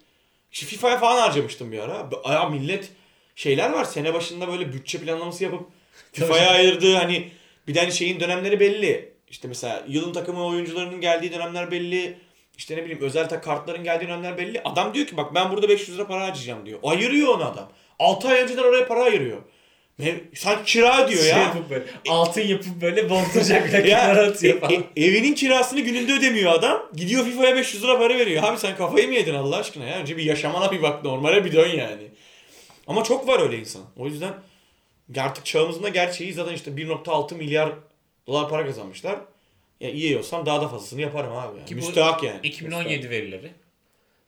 İşte 0.52 0.66
FIFA'ya 0.66 0.99
falan 0.99 1.20
harcamıştım 1.20 1.72
bir 1.72 1.78
ara. 1.78 2.10
Ya 2.32 2.49
millet 2.49 2.92
şeyler 3.37 3.70
var 3.70 3.84
sene 3.84 4.14
başında 4.14 4.49
böyle 4.49 4.72
bütçe 4.72 4.99
planlaması 4.99 5.44
yapıp 5.44 5.68
FIFA'ya 6.12 6.50
ayırdığı 6.50 6.94
hani 6.94 7.30
bir 7.66 7.75
tane 7.75 7.90
şeyin 7.90 8.20
dönemleri 8.20 8.61
belli. 8.61 9.12
İşte 9.31 9.48
mesela 9.48 9.85
yılın 9.88 10.12
takımı 10.12 10.46
oyuncularının 10.46 11.00
geldiği 11.00 11.33
dönemler 11.33 11.70
belli. 11.70 12.18
İşte 12.59 12.76
ne 12.76 12.85
bileyim 12.85 13.02
özel 13.02 13.28
tak 13.28 13.44
kartların 13.44 13.85
geldiği 13.85 14.09
dönemler 14.09 14.38
belli. 14.38 14.61
Adam 14.64 14.94
diyor 14.94 15.07
ki 15.07 15.16
bak 15.16 15.35
ben 15.35 15.50
burada 15.50 15.68
500 15.68 15.98
lira 15.98 16.07
para 16.07 16.26
harcayacağım 16.26 16.66
diyor. 16.66 16.78
Ayırıyor 16.83 17.35
onu 17.35 17.44
adam. 17.44 17.68
6 17.98 18.28
ay 18.28 18.42
önceden 18.42 18.62
oraya 18.62 18.87
para 18.87 19.02
ayırıyor. 19.02 19.42
Sanki 20.34 20.72
kira 20.72 21.08
diyor 21.08 21.20
Şey 21.22 21.30
ya. 21.30 21.38
yapıp 21.38 21.70
böyle, 21.70 21.84
altın 22.08 22.40
yapıp 22.40 22.80
böyle 22.82 23.10
bozduracak 23.10 23.70
kenara 23.86 24.26
atıyor 24.26 24.56
e- 24.56 24.60
falan. 24.60 24.72
e- 24.72 25.04
evinin 25.04 25.34
kirasını 25.34 25.80
gününde 25.80 26.12
ödemiyor 26.12 26.52
adam. 26.52 26.82
Gidiyor 26.96 27.24
FIFA'ya 27.24 27.56
500 27.56 27.82
lira 27.82 27.98
para 27.98 28.18
veriyor. 28.18 28.42
Abi 28.44 28.58
sen 28.58 28.76
kafayı 28.76 29.08
mı 29.08 29.14
yedin 29.14 29.34
Allah 29.34 29.56
aşkına 29.56 29.84
ya? 29.84 29.98
Önce 29.98 30.16
bir 30.16 30.22
yaşamana 30.24 30.72
bir 30.72 30.82
bak 30.82 31.04
normale 31.04 31.44
bir 31.44 31.52
dön 31.52 31.68
yani. 31.68 32.02
Ama 32.86 33.04
çok 33.04 33.28
var 33.28 33.40
öyle 33.42 33.58
insan. 33.58 33.82
O 33.96 34.06
yüzden 34.06 34.32
artık 35.18 35.46
çağımızın 35.46 35.82
da 35.82 35.88
gerçeği 35.88 36.32
zaten 36.32 36.54
işte 36.54 36.70
1.6 36.70 37.34
milyar 37.34 37.72
dolar 38.26 38.48
para 38.48 38.66
kazanmışlar. 38.66 39.16
Ya 39.80 39.90
iyi 39.90 40.18
olsam 40.18 40.46
daha 40.46 40.60
da 40.62 40.68
fazlasını 40.68 41.00
yaparım 41.00 41.32
abi. 41.32 41.58
Yani. 41.58 41.66
Ki 41.68 41.74
Müstahak 41.74 42.22
yani. 42.22 42.40
2017 42.42 43.10
verileri. 43.10 43.50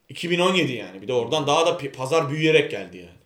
2017 0.08 0.72
yani. 0.72 1.02
Bir 1.02 1.08
de 1.08 1.12
oradan 1.12 1.46
daha 1.46 1.66
da 1.66 1.78
pazar 1.96 2.30
büyüyerek 2.30 2.70
geldi 2.70 2.96
yani. 2.96 3.21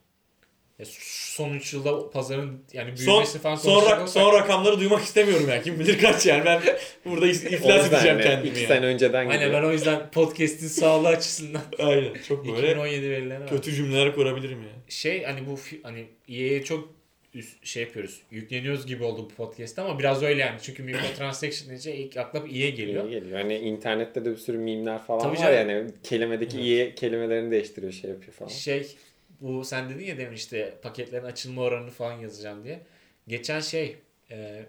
Ya 0.78 0.86
son 1.00 1.54
3 1.54 1.72
yılda 1.74 2.10
pazarın 2.10 2.60
yani 2.72 2.96
Son, 2.96 3.06
büyümesi 3.06 3.38
falan 3.38 3.56
son, 3.56 3.82
rak- 3.82 4.08
son 4.08 4.32
rakamları 4.32 4.80
duymak 4.80 5.02
istemiyorum 5.02 5.46
yani. 5.48 5.62
Kim 5.62 5.80
bilir 5.80 5.98
kaç 5.98 6.26
yani. 6.26 6.44
Ben 6.44 6.62
burada 7.04 7.26
iflas 7.30 7.92
edeceğim 7.92 8.18
de 8.18 8.22
kendimi 8.22 8.48
iki 8.48 8.58
yani. 8.60 8.68
sene 8.68 8.86
önceden 8.86 9.18
Aynen 9.26 9.34
gidiyor. 9.34 9.62
ben 9.62 9.68
o 9.68 9.72
yüzden 9.72 10.10
podcast'in 10.10 10.66
sağlığı 10.68 11.08
açısından 11.08 11.62
Aynen. 11.78 12.14
Çok 12.28 12.46
böyle 12.46 12.66
2017 12.70 13.10
verileri 13.10 13.40
var. 13.40 13.48
kötü 13.48 13.72
cümleler 13.74 14.14
kurabilirim 14.14 14.58
yani. 14.58 14.82
Şey 14.88 15.22
hani 15.24 15.46
bu 15.46 15.58
hani 15.82 16.06
EA'ye 16.28 16.64
çok 16.64 16.88
üst- 17.34 17.66
şey 17.66 17.82
yapıyoruz. 17.82 18.20
Yükleniyoruz 18.30 18.86
gibi 18.86 19.04
oldu 19.04 19.22
bu 19.30 19.34
podcast 19.34 19.78
ama 19.78 19.98
biraz 19.98 20.22
öyle 20.22 20.40
yani. 20.40 20.58
Çünkü 20.62 20.82
microtransaction 20.82 21.68
deyince 21.68 21.94
ilk 21.96 22.16
akla 22.16 22.38
EA 22.38 22.70
geliyor. 22.70 23.04
İyi 23.04 23.10
geliyor. 23.10 23.38
Hani 23.40 23.54
internette 23.58 24.24
de 24.24 24.30
bir 24.30 24.36
sürü 24.36 24.58
mimler 24.58 25.02
falan 25.02 25.20
Tabii 25.22 25.38
var 25.38 25.52
canım. 25.52 25.70
yani 25.70 25.90
kelimedeki 26.02 26.60
iyi 26.60 26.94
kelimelerini 26.94 27.50
değiştiriyor 27.50 27.92
şey 27.92 28.10
yapıyor 28.10 28.32
falan. 28.32 28.48
Şey 28.50 28.86
bu 29.40 29.64
sen 29.64 29.90
dedin 29.90 30.04
ya 30.04 30.18
demin 30.18 30.36
işte 30.36 30.78
paketlerin 30.82 31.24
açılma 31.24 31.62
oranını 31.62 31.90
falan 31.90 32.12
yazacağım 32.12 32.64
diye. 32.64 32.80
Geçen 33.28 33.60
şey 33.60 33.96
e, 34.30 34.66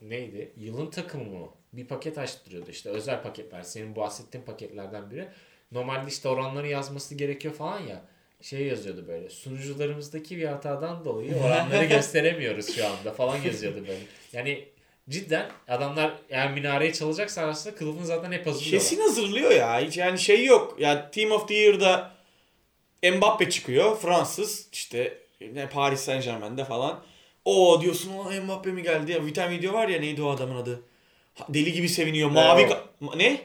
neydi? 0.00 0.52
Yılın 0.56 0.90
takımı 0.90 1.24
mı? 1.24 1.48
Bir 1.72 1.86
paket 1.86 2.18
açtırıyordu 2.18 2.70
işte 2.70 2.90
özel 2.90 3.22
paketler. 3.22 3.62
Senin 3.62 3.96
bahsettiğin 3.96 4.44
paketlerden 4.44 5.10
biri. 5.10 5.28
Normalde 5.72 6.08
işte 6.08 6.28
oranları 6.28 6.68
yazması 6.68 7.14
gerekiyor 7.14 7.54
falan 7.54 7.80
ya. 7.80 8.02
Şey 8.40 8.66
yazıyordu 8.66 9.04
böyle. 9.08 9.30
Sunucularımızdaki 9.30 10.36
bir 10.36 10.44
hatadan 10.44 11.04
dolayı 11.04 11.36
oranları 11.44 11.84
gösteremiyoruz 11.84 12.76
şu 12.76 12.86
anda 12.86 13.12
falan 13.12 13.36
yazıyordu 13.36 13.80
böyle. 13.80 14.02
Yani 14.32 14.68
cidden 15.08 15.50
adamlar 15.68 16.14
eğer 16.30 16.52
minareyi 16.52 16.92
çalacaksa 16.92 17.42
aslında 17.42 17.76
kılıfını 17.76 18.06
zaten 18.06 18.32
hep 18.32 18.46
hazırlıyorlar. 18.46 18.80
Kesin 18.80 19.00
hazırlıyor 19.00 19.50
ya. 19.50 19.80
Hiç 19.80 19.96
yani 19.96 20.18
şey 20.18 20.44
yok. 20.44 20.76
Yani 20.78 21.00
Team 21.12 21.32
of 21.32 21.48
the 21.48 21.54
Year'da 21.54 22.10
Mbappe 23.10 23.50
çıkıyor. 23.50 23.98
Fransız. 23.98 24.66
işte 24.72 25.18
ne 25.54 25.68
Paris 25.68 26.00
Saint 26.00 26.24
Germain'de 26.24 26.64
falan. 26.64 27.00
O 27.44 27.78
diyorsun 27.82 28.10
o 28.18 28.42
Mbappe 28.44 28.70
mi 28.70 28.82
geldi 28.82 29.12
ya. 29.12 29.26
Bir 29.26 29.34
tane 29.34 29.50
video 29.50 29.72
var 29.72 29.88
ya 29.88 30.00
neydi 30.00 30.22
o 30.22 30.30
adamın 30.30 30.56
adı? 30.56 30.82
Deli 31.48 31.72
gibi 31.72 31.88
seviniyor. 31.88 32.30
Mavi 32.30 32.62
ka- 32.62 33.18
ne? 33.18 33.40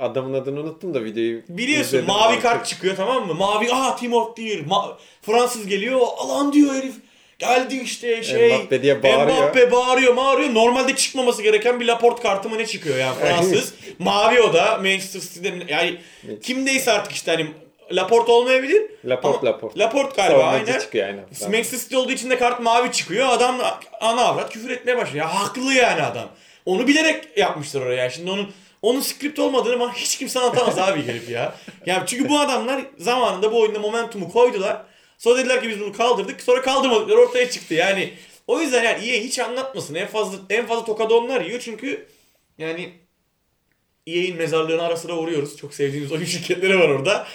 Adamın 0.00 0.34
adını 0.34 0.60
unuttum 0.60 0.94
da 0.94 1.04
videoyu 1.04 1.42
Biliyorsun 1.48 1.88
izledim. 1.88 2.06
mavi 2.06 2.22
Artık 2.22 2.42
kart 2.42 2.66
çıkıyor 2.66 2.96
tamam 2.96 3.26
mı? 3.26 3.34
Mavi 3.34 3.72
aa 3.72 3.96
Team 3.96 4.12
of 4.12 4.36
the 4.36 4.42
Year. 4.42 4.60
Ma- 4.60 4.94
Fransız 5.22 5.66
geliyor. 5.66 6.00
Alan 6.16 6.52
diyor 6.52 6.74
herif. 6.74 6.94
Geldi 7.38 7.76
işte 7.84 8.22
şey. 8.22 8.58
Mbappe 8.58 8.82
diye 8.82 9.02
bağırıyor. 9.02 9.26
Mbappe 9.26 9.72
bağırıyor 9.72 10.16
bağırıyor. 10.16 10.54
Normalde 10.54 10.96
çıkmaması 10.96 11.42
gereken 11.42 11.80
bir 11.80 11.86
Laporte 11.86 12.22
kartı 12.22 12.48
mı 12.48 12.58
ne 12.58 12.66
çıkıyor 12.66 12.98
yani 12.98 13.14
Fransız. 13.18 13.74
Mavi 13.98 14.40
o 14.40 14.52
da 14.52 14.76
Manchester 14.76 15.20
City'de 15.20 15.72
yani 15.72 16.00
kimdeyse 16.42 16.92
artık 16.92 17.12
işte 17.12 17.30
hani 17.30 17.46
Laporte 17.96 18.32
olmayabilir. 18.32 18.82
Laporte, 19.04 19.38
ama- 19.38 19.46
Laporte. 19.50 19.78
Laporte 19.80 20.22
galiba 20.22 20.38
Savunmacı 20.40 20.70
aynen. 20.72 20.80
çıkıyor 20.80 21.06
aynen. 21.06 21.24
Manchester 21.50 21.78
City 21.78 21.96
olduğu 21.96 22.12
için 22.12 22.30
de 22.30 22.38
kart 22.38 22.60
mavi 22.60 22.92
çıkıyor. 22.92 23.28
Adam 23.28 23.60
ana 24.00 24.24
avrat 24.24 24.52
küfür 24.52 24.70
etmeye 24.70 24.96
başlıyor. 24.96 25.24
Ya 25.26 25.34
haklı 25.40 25.72
yani 25.74 26.02
adam. 26.02 26.28
Onu 26.64 26.86
bilerek 26.86 27.24
yapmışlar 27.38 27.80
oraya. 27.80 28.10
Şimdi 28.10 28.30
onun 28.30 28.50
onun 28.82 29.00
script 29.00 29.38
olmadığını 29.38 29.80
bana 29.80 29.92
hiç 29.92 30.18
kimse 30.18 30.40
anlatamaz 30.40 30.78
abi 30.78 31.04
gelip 31.06 31.30
ya. 31.30 31.54
Yani 31.86 32.02
çünkü 32.06 32.28
bu 32.28 32.38
adamlar 32.38 32.82
zamanında 32.98 33.52
bu 33.52 33.60
oyunda 33.60 33.78
momentumu 33.78 34.32
koydular. 34.32 34.82
Sonra 35.18 35.38
dediler 35.38 35.62
ki 35.62 35.68
biz 35.68 35.80
bunu 35.80 35.92
kaldırdık. 35.92 36.40
Sonra 36.40 36.62
kaldırmadıkları 36.62 37.18
ortaya 37.20 37.50
çıktı. 37.50 37.74
Yani 37.74 38.12
o 38.46 38.60
yüzden 38.60 38.84
yani 38.84 39.06
EA 39.08 39.20
hiç 39.20 39.38
anlatmasın. 39.38 39.94
En 39.94 40.06
fazla 40.06 40.38
en 40.50 40.66
fazla 40.66 40.84
tokadı 40.84 41.14
onlar 41.14 41.40
yiyor 41.40 41.60
çünkü 41.60 42.06
yani 42.58 42.92
EA'in 44.06 44.36
mezarlığına 44.36 44.82
ara 44.82 44.96
sıra 44.96 45.12
uğruyoruz. 45.16 45.56
Çok 45.56 45.74
sevdiğimiz 45.74 46.12
oyun 46.12 46.24
şirketleri 46.24 46.78
var 46.78 46.88
orada. 46.88 47.26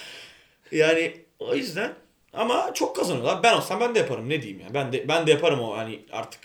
Yani 0.72 1.12
o 1.38 1.54
yüzden 1.54 1.94
ama 2.32 2.70
çok 2.74 2.96
kazanıyorlar. 2.96 3.42
Ben 3.42 3.56
olsam 3.56 3.80
ben 3.80 3.94
de 3.94 3.98
yaparım. 3.98 4.28
Ne 4.28 4.42
diyeyim 4.42 4.60
ya. 4.60 4.66
Ben 4.74 4.92
de 4.92 5.08
ben 5.08 5.26
de 5.26 5.30
yaparım 5.30 5.60
o 5.60 5.76
hani 5.76 6.00
artık 6.12 6.40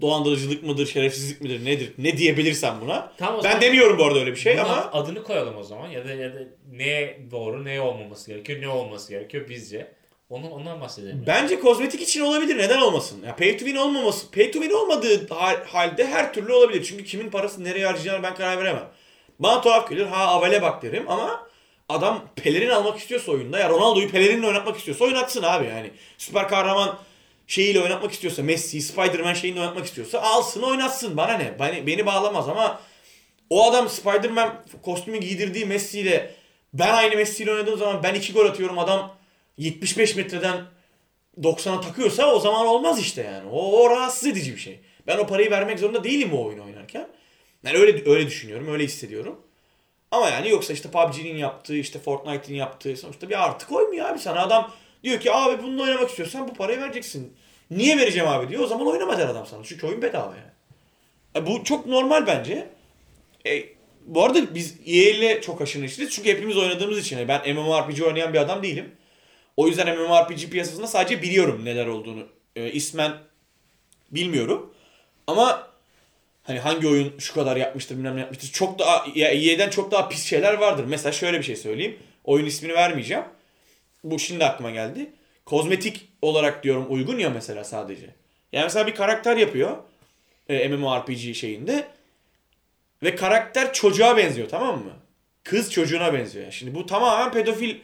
dolandırıcılık 0.00 0.62
mıdır, 0.62 0.86
şerefsizlik 0.86 1.40
midir, 1.40 1.64
nedir? 1.64 1.92
Ne 1.98 2.16
diyebilirsem 2.16 2.74
buna. 2.80 3.12
Tamam, 3.18 3.40
ben 3.44 3.60
demiyorum 3.60 3.98
bu 3.98 4.04
arada 4.04 4.18
öyle 4.18 4.30
bir 4.30 4.36
şey 4.36 4.60
ama 4.60 4.90
adını 4.92 5.22
koyalım 5.22 5.56
o 5.56 5.62
zaman 5.62 5.88
ya 5.88 6.04
da 6.04 6.14
ya 6.14 6.34
da 6.34 6.38
ne 6.72 7.18
doğru 7.30 7.64
ne 7.64 7.80
olmaması 7.80 8.30
gerekiyor 8.30 8.60
ne 8.60 8.68
olması 8.68 9.10
gerekiyor 9.10 9.48
bizce. 9.48 9.92
Onu 10.30 10.50
ondan 10.50 10.80
bahsedelim. 10.80 11.24
bence 11.26 11.60
kozmetik 11.60 12.02
için 12.02 12.20
olabilir. 12.20 12.58
Neden 12.58 12.80
olmasın? 12.80 13.22
Ya 13.26 13.36
pay 13.36 13.52
to 13.52 13.58
win 13.64 13.76
olmaması, 13.76 14.30
pay 14.30 14.50
to 14.50 14.58
win 14.60 14.74
olmadığı 14.74 15.28
hal- 15.28 15.64
halde 15.64 16.06
her 16.06 16.32
türlü 16.34 16.52
olabilir. 16.52 16.84
Çünkü 16.84 17.04
kimin 17.04 17.30
parasını 17.30 17.64
nereye 17.64 17.86
harcayacağını 17.86 18.22
ben 18.22 18.34
karar 18.34 18.58
veremem. 18.58 18.88
Bana 19.38 19.60
tuhaf 19.60 19.90
gelir. 19.90 20.06
Ha 20.06 20.26
Avel'e 20.26 20.62
bak 20.62 20.82
derim 20.82 21.04
ama 21.08 21.46
adam 21.88 22.28
pelerin 22.36 22.70
almak 22.70 22.98
istiyorsa 22.98 23.32
oyunda 23.32 23.58
ya 23.58 23.68
Ronaldo'yu 23.68 24.10
pelerinle 24.10 24.46
oynatmak 24.46 24.76
istiyorsa 24.76 25.04
oynatsın 25.04 25.42
abi 25.42 25.66
yani. 25.66 25.90
Süper 26.18 26.48
kahraman 26.48 26.98
şeyiyle 27.46 27.80
oynatmak 27.80 28.12
istiyorsa 28.12 28.42
Messi, 28.42 28.82
Spider-Man 28.82 29.34
şeyiyle 29.34 29.60
oynatmak 29.60 29.86
istiyorsa 29.86 30.20
alsın 30.20 30.62
oynatsın 30.62 31.16
bana 31.16 31.32
ne? 31.32 31.58
Beni, 31.58 31.86
beni 31.86 32.06
bağlamaz 32.06 32.48
ama 32.48 32.80
o 33.50 33.70
adam 33.70 33.88
Spider-Man 33.88 34.64
kostümü 34.82 35.18
giydirdiği 35.18 35.66
Messi 35.66 36.00
ile 36.00 36.34
ben 36.74 36.94
aynı 36.94 37.16
Messi 37.16 37.42
ile 37.42 37.52
oynadığım 37.52 37.78
zaman 37.78 38.02
ben 38.02 38.14
2 38.14 38.32
gol 38.32 38.46
atıyorum 38.46 38.78
adam 38.78 39.16
75 39.58 40.16
metreden 40.16 40.64
90'a 41.42 41.80
takıyorsa 41.80 42.34
o 42.34 42.40
zaman 42.40 42.66
olmaz 42.66 43.00
işte 43.00 43.22
yani. 43.22 43.48
O, 43.50 43.82
o 43.82 43.90
rahatsız 43.90 44.28
edici 44.28 44.52
bir 44.54 44.60
şey. 44.60 44.80
Ben 45.06 45.18
o 45.18 45.26
parayı 45.26 45.50
vermek 45.50 45.78
zorunda 45.78 46.04
değilim 46.04 46.30
o 46.34 46.44
oyunu 46.44 46.64
oynarken. 46.64 47.08
Yani 47.64 47.78
öyle 47.78 48.10
öyle 48.10 48.26
düşünüyorum, 48.26 48.68
öyle 48.72 48.84
hissediyorum. 48.84 49.45
Ama 50.10 50.28
yani 50.28 50.48
yoksa 50.50 50.72
işte 50.72 50.90
PUBG'nin 50.90 51.36
yaptığı, 51.36 51.76
işte 51.76 51.98
Fortnite'in 51.98 52.56
yaptığı 52.56 52.96
sonuçta 52.96 53.28
bir 53.28 53.44
artı 53.44 53.66
koymuyor 53.66 54.08
abi 54.08 54.18
sana. 54.18 54.42
Adam 54.42 54.72
diyor 55.04 55.20
ki 55.20 55.32
abi 55.32 55.62
bununla 55.62 55.82
oynamak 55.82 56.10
istiyorsan 56.10 56.48
bu 56.48 56.54
parayı 56.54 56.80
vereceksin. 56.80 57.36
Niye 57.70 57.98
vereceğim 57.98 58.28
abi 58.28 58.48
diyor. 58.48 58.62
O 58.62 58.66
zaman 58.66 58.86
oynama 58.86 59.18
der 59.18 59.28
adam 59.28 59.46
sana. 59.46 59.64
Çünkü 59.64 59.86
oyun 59.86 60.02
bedava 60.02 60.34
yani. 60.36 60.50
E, 61.36 61.46
bu 61.46 61.64
çok 61.64 61.86
normal 61.86 62.26
bence. 62.26 62.68
E, 63.46 63.64
bu 64.06 64.24
arada 64.24 64.54
biz 64.54 64.76
EA 64.86 65.10
ile 65.10 65.40
çok 65.40 65.60
haşır 65.60 65.82
neşiriz. 65.82 66.10
Çünkü 66.10 66.30
hepimiz 66.30 66.56
oynadığımız 66.56 66.98
için. 66.98 67.28
Ben 67.28 67.54
MMORPG 67.54 68.02
oynayan 68.02 68.32
bir 68.32 68.38
adam 68.38 68.62
değilim. 68.62 68.96
O 69.56 69.66
yüzden 69.68 69.98
MMORPG 69.98 70.50
piyasasında 70.50 70.86
sadece 70.86 71.22
biliyorum 71.22 71.64
neler 71.64 71.86
olduğunu. 71.86 72.26
E, 72.56 72.72
ismen 72.72 73.12
bilmiyorum. 74.10 74.74
Ama 75.26 75.68
hani 76.46 76.58
hangi 76.58 76.88
oyun 76.88 77.18
şu 77.18 77.34
kadar 77.34 77.56
yapmıştır 77.56 77.96
bilmem 77.96 78.16
ne 78.16 78.20
yapmıştır. 78.20 78.52
Çok 78.52 78.78
daha 78.78 79.06
ya 79.14 79.28
EA'den 79.28 79.70
çok 79.70 79.90
daha 79.90 80.08
pis 80.08 80.24
şeyler 80.24 80.54
vardır. 80.54 80.84
Mesela 80.84 81.12
şöyle 81.12 81.38
bir 81.38 81.44
şey 81.44 81.56
söyleyeyim. 81.56 81.98
Oyun 82.24 82.46
ismini 82.46 82.74
vermeyeceğim. 82.74 83.24
Bu 84.04 84.18
şimdi 84.18 84.44
aklıma 84.44 84.70
geldi. 84.70 85.10
Kozmetik 85.44 86.08
olarak 86.22 86.64
diyorum 86.64 86.86
uygun 86.88 87.18
ya 87.18 87.30
mesela 87.30 87.64
sadece. 87.64 88.06
Yani 88.52 88.64
mesela 88.64 88.86
bir 88.86 88.94
karakter 88.94 89.36
yapıyor. 89.36 89.76
E, 90.48 90.68
MMORPG 90.68 91.34
şeyinde. 91.34 91.88
Ve 93.02 93.16
karakter 93.16 93.72
çocuğa 93.72 94.16
benziyor 94.16 94.48
tamam 94.48 94.84
mı? 94.84 94.92
Kız 95.44 95.72
çocuğuna 95.72 96.14
benziyor. 96.14 96.44
Yani 96.44 96.52
Şimdi 96.52 96.74
bu 96.74 96.86
tamamen 96.86 97.32
pedofil 97.32 97.76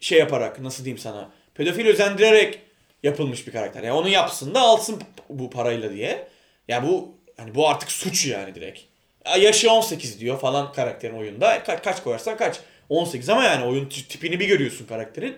şey 0.00 0.18
yaparak 0.18 0.60
nasıl 0.60 0.84
diyeyim 0.84 0.98
sana. 0.98 1.30
Pedofil 1.54 1.86
özendirerek 1.86 2.58
yapılmış 3.02 3.46
bir 3.46 3.52
karakter. 3.52 3.82
Yani 3.82 3.98
onu 3.98 4.08
yapsın 4.08 4.54
da 4.54 4.60
alsın 4.60 5.02
bu 5.28 5.50
parayla 5.50 5.92
diye. 5.92 6.28
Ya 6.68 6.82
bu 6.82 7.15
hani 7.36 7.54
bu 7.54 7.68
artık 7.68 7.90
suç 7.92 8.26
yani 8.26 8.54
direkt. 8.54 8.80
Ya 9.26 9.36
yaşı 9.36 9.70
18 9.72 10.20
diyor 10.20 10.40
falan 10.40 10.72
karakterin 10.72 11.14
oyunda. 11.14 11.56
Ka- 11.56 11.82
kaç 11.82 12.02
koyarsan 12.02 12.36
kaç. 12.36 12.60
18 12.88 13.28
ama 13.28 13.44
yani 13.44 13.64
oyun 13.64 13.88
tipini 13.88 14.40
bir 14.40 14.46
görüyorsun 14.48 14.86
karakterin. 14.86 15.36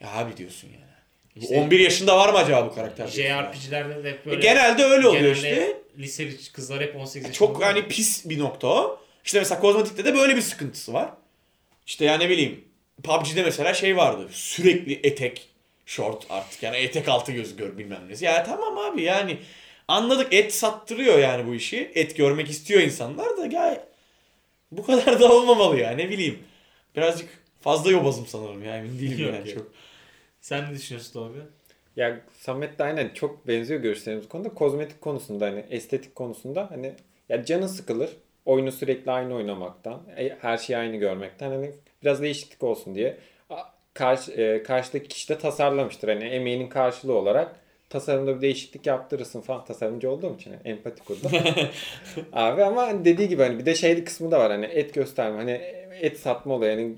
Ya 0.00 0.10
abi 0.12 0.36
diyorsun 0.36 0.68
yani. 0.68 0.84
İşte- 1.36 1.60
11 1.60 1.80
yaşında 1.80 2.16
var 2.18 2.28
mı 2.28 2.38
acaba 2.38 2.66
bu 2.70 2.74
karakter? 2.74 3.04
yani. 3.16 3.52
JRPG'lerde 3.54 4.04
de 4.04 4.10
hep 4.10 4.26
E, 4.26 4.30
böyle. 4.30 4.40
genelde 4.40 4.84
öyle 4.84 5.08
oluyor 5.08 5.22
genelde 5.22 5.34
işte. 5.34 5.76
Liseli 5.98 6.52
kızlar 6.52 6.80
hep 6.82 6.96
18 6.96 7.14
yaşında. 7.16 7.32
Çok 7.32 7.56
oluyor. 7.56 7.70
hani 7.72 7.88
pis 7.88 8.28
bir 8.28 8.38
nokta 8.38 8.66
o. 8.68 9.00
İşte 9.24 9.38
mesela 9.38 9.60
kozmetikte 9.60 10.04
de 10.04 10.14
böyle 10.14 10.36
bir 10.36 10.40
sıkıntısı 10.42 10.92
var. 10.92 11.08
İşte 11.86 12.04
yani 12.04 12.24
ne 12.24 12.28
bileyim 12.28 12.64
PUBG'de 13.02 13.42
mesela 13.42 13.74
şey 13.74 13.96
vardı. 13.96 14.28
Sürekli 14.32 15.00
etek, 15.02 15.48
short 15.86 16.26
artık 16.30 16.62
yani 16.62 16.76
etek 16.76 17.08
altı 17.08 17.32
gözü 17.32 17.56
gör 17.56 17.78
bilmem 17.78 18.00
ne. 18.08 18.26
Ya 18.26 18.44
tamam 18.44 18.78
abi 18.78 19.02
yani 19.02 19.38
anladık 19.88 20.32
et 20.32 20.54
sattırıyor 20.54 21.18
yani 21.18 21.46
bu 21.46 21.54
işi. 21.54 21.92
Et 21.94 22.16
görmek 22.16 22.50
istiyor 22.50 22.80
insanlar 22.80 23.36
da 23.36 23.46
ya 23.46 23.84
bu 24.72 24.86
kadar 24.86 25.20
da 25.20 25.32
olmamalı 25.32 25.80
ya 25.80 25.90
ne 25.90 26.10
bileyim. 26.10 26.38
Birazcık 26.96 27.28
fazla 27.60 27.90
yobazım 27.90 28.26
sanırım 28.26 28.64
ya 28.64 28.76
emin 28.76 28.98
değilim 28.98 29.18
Yok, 29.24 29.34
yani 29.34 29.48
yok. 29.48 29.58
çok. 29.58 29.72
Sen 30.40 30.64
ne 30.70 30.74
düşünüyorsun 30.74 31.30
abi? 31.30 31.38
Ya 31.96 32.20
Samet 32.38 32.78
de 32.78 32.84
aynen 32.84 33.08
çok 33.14 33.48
benziyor 33.48 33.80
görüşlerimiz 33.80 34.28
konuda. 34.28 34.48
Kozmetik 34.48 35.00
konusunda 35.00 35.46
hani 35.46 35.64
estetik 35.70 36.14
konusunda 36.14 36.70
hani 36.70 36.92
ya 37.28 37.44
canı 37.44 37.68
sıkılır. 37.68 38.10
Oyunu 38.44 38.72
sürekli 38.72 39.10
aynı 39.10 39.34
oynamaktan, 39.34 40.02
e, 40.16 40.36
her 40.40 40.56
şeyi 40.56 40.76
aynı 40.76 40.96
görmekten 40.96 41.50
hani 41.50 41.70
biraz 42.02 42.22
değişiklik 42.22 42.62
olsun 42.62 42.94
diye 42.94 43.18
karşı 43.94 44.32
e, 44.32 44.62
karşıdaki 44.62 45.08
kişi 45.08 45.28
de 45.28 45.38
tasarlamıştır. 45.38 46.08
Hani 46.08 46.24
emeğinin 46.24 46.68
karşılığı 46.68 47.12
olarak 47.14 47.56
tasarımda 47.94 48.36
bir 48.36 48.40
değişiklik 48.40 48.86
yaptırırsın 48.86 49.40
falan 49.40 49.64
tasarımcı 49.64 50.10
olduğum 50.10 50.34
için 50.34 50.50
hani 50.50 50.60
empati 50.64 51.04
kurdum. 51.04 51.30
Abi 52.32 52.64
ama 52.64 53.04
dediği 53.04 53.28
gibi 53.28 53.42
hani 53.42 53.58
bir 53.58 53.66
de 53.66 53.74
şey 53.74 54.04
kısmı 54.04 54.30
da 54.30 54.40
var 54.40 54.50
hani 54.52 54.66
et 54.66 54.94
gösterme 54.94 55.36
hani 55.38 55.50
et 56.00 56.18
satma 56.20 56.54
olayı 56.54 56.70
yani 56.80 56.94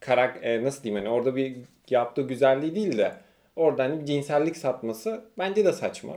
karak 0.00 0.38
e, 0.42 0.62
nasıl 0.64 0.82
diyeyim 0.82 1.04
hani 1.04 1.14
orada 1.14 1.36
bir 1.36 1.56
yaptığı 1.90 2.22
güzelliği 2.22 2.74
değil 2.74 2.98
de 2.98 3.12
orada 3.56 3.82
hani 3.84 4.00
bir 4.00 4.06
cinsellik 4.06 4.56
satması 4.56 5.24
bence 5.38 5.64
de 5.64 5.72
saçma. 5.72 6.12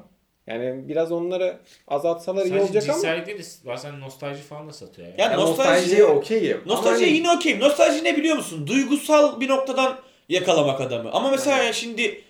Yani 0.47 0.87
biraz 0.87 1.11
onları 1.11 1.57
azaltsalar 1.87 2.45
iyi 2.45 2.49
Sadece 2.49 2.63
olacak 2.63 2.83
ama. 2.83 2.93
cinsellik 2.93 3.27
değil, 3.27 3.45
bazen 3.65 3.99
nostalji 3.99 4.41
falan 4.41 4.67
da 4.67 4.73
satıyor 4.73 5.07
yani. 5.07 5.21
Yani 5.21 5.31
Ya 5.31 5.37
nostalji- 5.39 6.03
okeyim. 6.03 6.61
Nostalji 6.65 7.05
hani- 7.05 7.15
yine 7.15 7.31
okeyim. 7.31 7.59
Nostalji 7.59 8.03
ne 8.03 8.17
biliyor 8.17 8.35
musun? 8.35 8.67
Duygusal 8.67 9.39
bir 9.41 9.49
noktadan 9.49 9.97
yakalamak 10.29 10.81
adamı. 10.81 11.11
Ama 11.11 11.29
mesela 11.31 11.63
ya 11.63 11.73
şimdi 11.73 12.21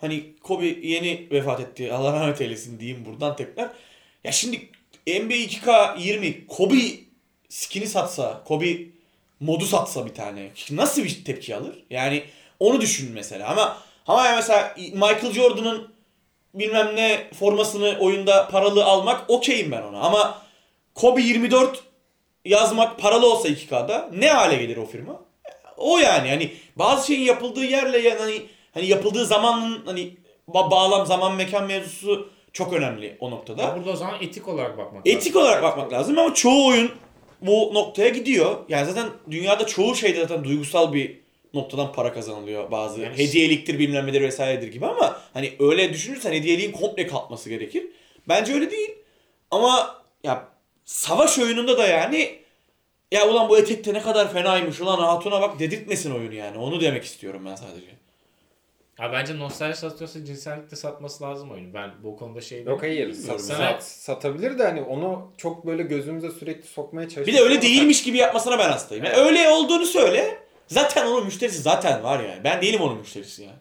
hani 0.00 0.34
Kobe 0.42 0.66
yeni 0.66 1.28
vefat 1.30 1.60
etti. 1.60 1.92
Allah 1.92 2.12
rahmet 2.12 2.40
eylesin 2.40 2.80
diyeyim 2.80 3.04
buradan 3.06 3.36
tekrar. 3.36 3.70
Ya 4.24 4.32
şimdi 4.32 4.56
NBA 5.06 5.34
2K20 5.34 6.46
Kobe 6.46 6.76
skin'i 7.48 7.86
satsa, 7.86 8.42
Kobe 8.44 8.76
modu 9.40 9.66
satsa 9.66 10.06
bir 10.06 10.14
tane 10.14 10.50
nasıl 10.70 11.04
bir 11.04 11.24
tepki 11.24 11.56
alır? 11.56 11.84
Yani 11.90 12.22
onu 12.60 12.80
düşün 12.80 13.12
mesela. 13.12 13.48
Ama 13.48 13.78
ama 14.06 14.26
ya 14.26 14.36
mesela 14.36 14.74
Michael 14.76 15.32
Jordan'ın 15.32 15.92
bilmem 16.54 16.96
ne 16.96 17.26
formasını 17.38 17.96
oyunda 18.00 18.48
paralı 18.48 18.84
almak 18.84 19.30
okeyim 19.30 19.72
ben 19.72 19.82
ona. 19.82 20.00
Ama 20.00 20.42
Kobe 20.94 21.22
24 21.22 21.82
yazmak 22.44 22.98
paralı 22.98 23.32
olsa 23.32 23.48
2K'da 23.48 24.10
ne 24.12 24.28
hale 24.28 24.56
gelir 24.56 24.76
o 24.76 24.86
firma? 24.86 25.20
O 25.76 25.98
yani 25.98 26.28
hani 26.28 26.52
bazı 26.76 27.06
şeyin 27.06 27.20
yapıldığı 27.20 27.64
yerle 27.64 27.98
yani 27.98 28.18
hani, 28.18 28.42
hani 28.74 28.86
yapıldığı 28.86 29.26
zamanın 29.26 29.82
hani 29.86 30.16
ba- 30.48 30.70
bağlam 30.70 31.06
zaman 31.06 31.34
mekan 31.34 31.66
mevzusu 31.66 32.30
çok 32.52 32.72
önemli 32.72 33.16
o 33.20 33.30
noktada. 33.30 33.62
Ya 33.62 33.76
burada 33.76 33.90
o 33.90 33.96
zaman 33.96 34.14
etik 34.22 34.48
olarak 34.48 34.78
bakmak 34.78 35.06
Etik 35.06 35.36
olarak 35.36 35.62
bakmak 35.62 35.92
lazım 35.92 36.18
ama 36.18 36.34
çoğu 36.34 36.66
oyun 36.68 36.90
bu 37.42 37.70
noktaya 37.74 38.08
gidiyor. 38.08 38.56
Yani 38.68 38.86
zaten 38.86 39.06
dünyada 39.30 39.66
çoğu 39.66 39.94
şeyde 39.94 40.20
zaten 40.20 40.44
duygusal 40.44 40.92
bir 40.92 41.20
noktadan 41.54 41.92
para 41.92 42.12
kazanılıyor 42.12 42.70
bazı. 42.70 43.00
Yani- 43.00 43.18
hediyeliktir 43.18 43.78
bilmem 43.78 44.06
nedir 44.06 44.20
vesairedir 44.20 44.68
gibi 44.68 44.86
ama 44.86 45.20
hani 45.34 45.52
öyle 45.58 45.92
düşünürsen 45.92 46.32
hediyeliğin 46.32 46.72
komple 46.72 47.06
kalkması 47.06 47.48
gerekir. 47.48 47.84
Bence 48.28 48.54
öyle 48.54 48.70
değil. 48.70 48.90
Ama 49.50 49.96
ya 50.24 50.48
savaş 50.84 51.38
oyununda 51.38 51.78
da 51.78 51.86
yani 51.86 52.38
ya 53.12 53.28
ulan 53.28 53.48
bu 53.48 53.58
etekte 53.58 53.94
ne 53.94 54.02
kadar 54.02 54.32
fenaymış 54.32 54.80
ulan 54.80 54.98
hatuna 54.98 55.40
bak 55.40 55.58
dedirtmesin 55.58 56.14
oyunu 56.14 56.34
yani. 56.34 56.58
Onu 56.58 56.80
demek 56.80 57.04
istiyorum 57.04 57.42
ben 57.46 57.54
sadece. 57.54 57.86
Ya 59.00 59.12
bence 59.12 59.38
nostalji 59.38 59.76
satıyorsa 59.78 60.24
cinsellik 60.24 60.70
de 60.70 60.76
satması 60.76 61.24
lazım 61.24 61.50
oyunu. 61.50 61.74
Ben 61.74 61.90
bu 62.02 62.16
konuda 62.16 62.40
şey 62.40 62.62
Yok 62.64 62.82
hayır 62.82 63.12
sat, 63.12 63.40
Sana- 63.40 63.58
sat- 63.58 63.82
satabilir 63.84 64.58
de 64.58 64.64
hani 64.64 64.82
onu 64.82 65.32
çok 65.36 65.66
böyle 65.66 65.82
gözümüze 65.82 66.30
sürekli 66.30 66.66
sokmaya 66.68 67.08
Bir 67.08 67.14
çalışıyor. 67.14 67.38
de 67.38 67.42
öyle 67.42 67.62
değilmiş 67.62 68.02
gibi 68.02 68.16
yapmasına 68.18 68.58
ben 68.58 68.68
hastayım. 68.70 69.04
Yani 69.04 69.16
öyle 69.16 69.48
olduğunu 69.48 69.86
söyle. 69.86 70.38
Zaten 70.66 71.06
onun 71.06 71.24
müşterisi 71.24 71.62
zaten 71.62 72.02
var 72.04 72.24
yani. 72.24 72.44
Ben 72.44 72.62
değilim 72.62 72.80
onun 72.80 72.98
müşterisi 72.98 73.42
yani. 73.42 73.56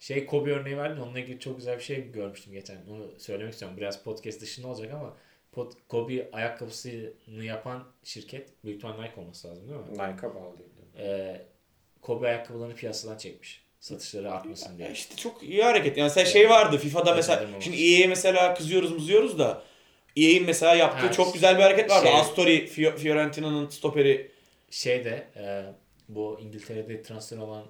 Şey 0.00 0.26
Kobe 0.26 0.50
örneği 0.52 0.76
verdin 0.76 1.00
onunla 1.00 1.18
ilgili 1.20 1.40
çok 1.40 1.56
güzel 1.56 1.78
bir 1.78 1.82
şey 1.82 2.12
görmüştüm 2.12 2.52
geçen. 2.52 2.76
Onu 2.90 3.10
söylemek 3.18 3.52
istiyorum. 3.52 3.76
Biraz 3.76 4.02
podcast 4.02 4.40
dışında 4.40 4.68
olacak 4.68 4.92
ama 4.94 5.12
pod, 5.52 5.72
Kobe 5.88 6.28
ayakkabısını 6.32 7.44
yapan 7.44 7.84
şirket 8.04 8.64
büyük 8.64 8.76
ihtimal 8.76 9.02
Nike 9.02 9.20
olması 9.20 9.48
lazım 9.48 9.68
değil 9.68 9.80
mi? 9.80 9.92
Nike'a 9.92 10.34
bağlı 10.34 10.58
değil. 10.58 10.68
Ee, 10.98 11.46
Kobe 12.02 12.26
ayakkabılarını 12.28 12.74
piyasadan 12.74 13.16
çekmiş. 13.18 13.63
Satışları 13.88 14.32
artmasın 14.32 14.78
diye. 14.78 14.90
işte 14.92 15.16
çok 15.16 15.42
iyi 15.42 15.62
hareket. 15.64 15.96
Yani 15.96 16.10
sen 16.10 16.24
şey 16.24 16.50
vardı 16.50 16.78
FIFA'da 16.78 17.10
Evet, 17.10 17.16
mesela. 17.16 17.46
Şimdi. 17.60 17.76
EA'ye 17.76 18.06
mesela 18.06 18.54
kızıyoruz 18.54 18.92
mızıyoruz 18.92 19.38
da 19.38 19.62
EA'in 20.16 20.44
mesela 20.46 20.74
yaptığı 20.74 21.06
Ha, 21.06 21.12
çok 21.12 21.34
güzel 21.34 21.58
bir 21.58 21.62
hareket 21.62 21.90
vardı. 21.90 22.06
şey- 22.06 22.14
Astori 22.20 22.66
Fio- 22.68 22.96
Fiorentina'nın 22.96 23.68
stoperi 23.68 24.30
Şeyde 24.70 25.26
e, 25.36 25.62
bu 26.08 26.38
İngiltere'de 26.42 27.02
transfer 27.02 27.36
olan 27.38 27.64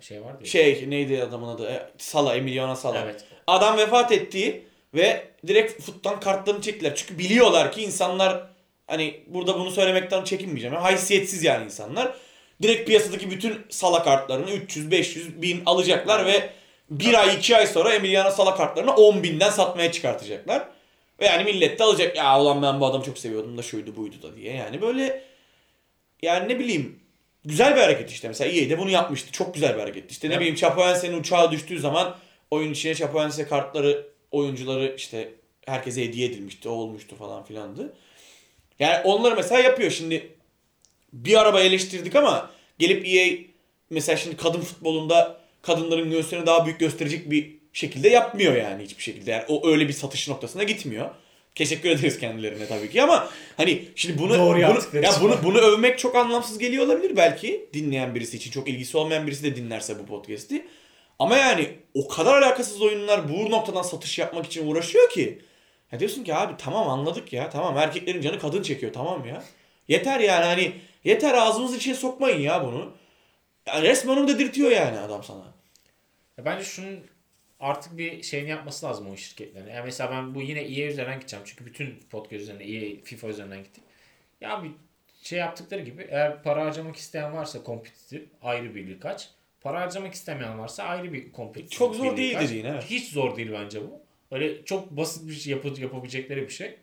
şey 0.00 0.22
vardı 0.22 0.38
ya. 0.40 0.46
şey 0.46 0.90
neydi 0.90 1.22
adamın 1.22 1.48
adı? 1.48 1.66
E, 1.70 1.90
Sala, 1.98 2.36
Emiliano 2.36 2.76
Sala. 2.76 3.00
Evet. 3.04 3.24
Adam 3.46 3.76
vefat 3.78 4.12
etti 4.12 4.62
ve 4.94 5.24
direkt 5.46 5.82
futtan 5.82 6.20
kartlarını 6.20 6.62
çektiler. 6.62 6.92
Çünkü 6.94 7.18
biliyorlar 7.18 7.72
ki 7.72 7.82
insanlar 7.82 8.46
hani 8.86 9.20
burada 9.26 9.58
bunu 9.58 9.70
söylemekten 9.70 10.24
çekinmeyeceğim. 10.24 10.76
Haysiyetsiz 10.76 11.44
yani 11.44 11.64
insanlar. 11.64 12.14
Direkt 12.62 12.86
piyasadaki 12.86 13.30
bütün 13.30 13.66
Sala 13.70 14.02
kartlarını 14.02 14.50
300, 14.50 14.90
500, 14.90 15.42
1000 15.42 15.62
alacaklar 15.66 16.26
ve 16.26 16.50
bir 16.90 17.14
ay 17.14 17.34
iki 17.36 17.56
ay 17.56 17.66
sonra 17.66 17.94
Emiliano 17.94 18.30
Sala 18.30 18.56
kartlarını 18.56 18.94
10 18.94 19.22
binden 19.22 19.50
satmaya 19.50 19.92
çıkartacaklar. 19.92 20.68
Ve 21.20 21.26
yani 21.26 21.44
millet 21.44 21.78
de 21.78 21.84
alacak 21.84 22.16
ya 22.16 22.40
ulan 22.40 22.62
ben 22.62 22.80
bu 22.80 22.86
adamı 22.86 23.04
çok 23.04 23.18
seviyordum 23.18 23.58
da 23.58 23.62
şuydu 23.62 23.96
buydu 23.96 24.22
da 24.22 24.36
diye. 24.36 24.54
Yani 24.54 24.82
böyle 24.82 25.22
yani 26.22 26.48
ne 26.48 26.58
bileyim 26.58 27.00
güzel 27.44 27.76
bir 27.76 27.80
hareket 27.80 28.10
işte. 28.10 28.28
Mesela 28.28 28.50
EA'de 28.52 28.78
bunu 28.78 28.90
yapmıştı. 28.90 29.32
Çok 29.32 29.54
güzel 29.54 29.74
bir 29.74 29.80
hareket. 29.80 30.10
İşte 30.10 30.28
ne 30.28 30.32
Evet. 30.32 30.40
bileyim 30.40 30.56
Chapeauense'nin 30.56 31.20
uçağı 31.20 31.50
düştüğü 31.52 31.78
zaman 31.78 32.16
oyun 32.50 32.72
içine 32.72 32.94
Chapeauense 32.94 33.46
kartları 33.46 34.06
oyuncuları 34.30 34.94
işte 34.96 35.30
herkese 35.66 36.04
hediye 36.04 36.26
edilmişti. 36.28 36.68
O 36.68 36.72
olmuştu 36.72 37.16
falan 37.16 37.44
filandı. 37.44 37.92
Yani 38.78 39.04
onları 39.04 39.36
mesela 39.36 39.60
yapıyor. 39.60 39.90
Şimdi 39.90 40.34
bir 41.14 41.40
araba 41.40 41.60
eleştirdik 41.60 42.16
ama 42.16 42.50
gelip 42.78 43.06
EA 43.06 43.36
mesela 43.90 44.16
şimdi 44.16 44.36
kadın 44.36 44.60
futbolunda 44.60 45.40
kadınların 45.62 46.10
göğüslerini 46.10 46.46
daha 46.46 46.66
büyük 46.66 46.80
gösterecek 46.80 47.30
bir 47.30 47.50
şekilde 47.72 48.08
yapmıyor 48.08 48.56
yani 48.56 48.82
hiçbir 48.84 49.02
şekilde. 49.02 49.30
Yani 49.30 49.44
o 49.48 49.68
öyle 49.68 49.88
bir 49.88 49.92
satış 49.92 50.28
noktasına 50.28 50.62
gitmiyor. 50.62 51.10
Teşekkür 51.54 51.88
ederiz 51.90 52.18
kendilerine 52.18 52.66
tabii 52.66 52.90
ki 52.90 53.02
ama 53.02 53.28
hani 53.56 53.84
şimdi 53.94 54.18
bunu 54.18 54.38
Doğru 54.38 54.54
bunu, 54.54 54.60
ya 54.60 54.78
için. 54.78 55.22
bunu 55.22 55.38
bunu 55.44 55.58
övmek 55.58 55.98
çok 55.98 56.16
anlamsız 56.16 56.58
geliyor 56.58 56.86
olabilir 56.86 57.16
belki 57.16 57.68
dinleyen 57.72 58.14
birisi 58.14 58.36
için. 58.36 58.50
Çok 58.50 58.68
ilgisi 58.68 58.96
olmayan 58.96 59.26
birisi 59.26 59.44
de 59.44 59.56
dinlerse 59.56 59.98
bu 59.98 60.06
podcast'i. 60.06 60.66
Ama 61.18 61.36
yani 61.36 61.68
o 61.94 62.08
kadar 62.08 62.42
alakasız 62.42 62.82
oyunlar 62.82 63.28
bu 63.28 63.50
noktadan 63.50 63.82
satış 63.82 64.18
yapmak 64.18 64.46
için 64.46 64.66
uğraşıyor 64.66 65.10
ki. 65.10 65.38
Ya 65.92 66.00
diyorsun 66.00 66.24
ki 66.24 66.34
abi 66.34 66.54
tamam 66.58 66.88
anladık 66.88 67.32
ya 67.32 67.50
tamam 67.50 67.78
erkeklerin 67.78 68.20
canı 68.20 68.38
kadın 68.38 68.62
çekiyor 68.62 68.92
tamam 68.92 69.26
ya. 69.26 69.44
Yeter 69.88 70.20
yani 70.20 70.44
hani 70.44 70.72
yeter 71.04 71.34
ağzımızın 71.34 71.76
içine 71.76 71.94
sokmayın 71.94 72.40
ya 72.40 72.64
bunu. 72.64 72.92
Ya 73.66 73.82
resmen 73.82 74.16
onu 74.16 74.28
dedirtiyor 74.28 74.70
yani 74.70 74.98
adam 74.98 75.24
sana. 75.24 75.54
Ya 76.38 76.44
bence 76.44 76.64
şunun 76.64 77.00
artık 77.60 77.98
bir 77.98 78.22
şeyini 78.22 78.50
yapması 78.50 78.86
lazım 78.86 79.10
o 79.10 79.16
şirketlerin. 79.16 79.66
Yani 79.70 79.84
mesela 79.84 80.10
ben 80.10 80.34
bu 80.34 80.42
yine 80.42 80.60
EA 80.60 80.88
üzerinden 80.88 81.18
gideceğim. 81.18 81.44
Çünkü 81.48 81.66
bütün 81.66 82.00
podcast 82.10 82.42
üzerinden, 82.42 82.64
EA, 82.68 83.04
FIFA 83.04 83.28
üzerinden 83.28 83.62
gittik. 83.64 83.84
Ya 84.40 84.62
bir 84.64 84.70
şey 85.22 85.38
yaptıkları 85.38 85.82
gibi 85.82 86.06
eğer 86.10 86.42
para 86.42 86.64
harcamak 86.64 86.96
isteyen 86.96 87.32
varsa 87.32 87.62
kompetitif 87.62 88.22
ayrı 88.42 88.74
bir 88.74 88.86
lig 88.88 89.06
aç. 89.06 89.28
Para 89.60 89.80
harcamak 89.80 90.14
istemeyen 90.14 90.58
varsa 90.58 90.82
ayrı 90.84 91.12
bir 91.12 91.32
kompetitif 91.32 91.78
Çok 91.78 91.94
zor 91.94 92.04
bir 92.04 92.10
lig 92.10 92.16
değil 92.16 92.38
aç. 92.38 92.44
dediğin, 92.48 92.64
evet. 92.64 92.84
Hiç 92.84 93.08
zor 93.08 93.36
değil 93.36 93.50
bence 93.52 93.80
bu. 93.82 94.00
Öyle 94.30 94.64
çok 94.64 94.90
basit 94.90 95.28
bir 95.28 95.34
şey 95.34 95.50
yapı- 95.50 95.80
yapabilecekleri 95.80 96.42
bir 96.42 96.52
şey. 96.52 96.76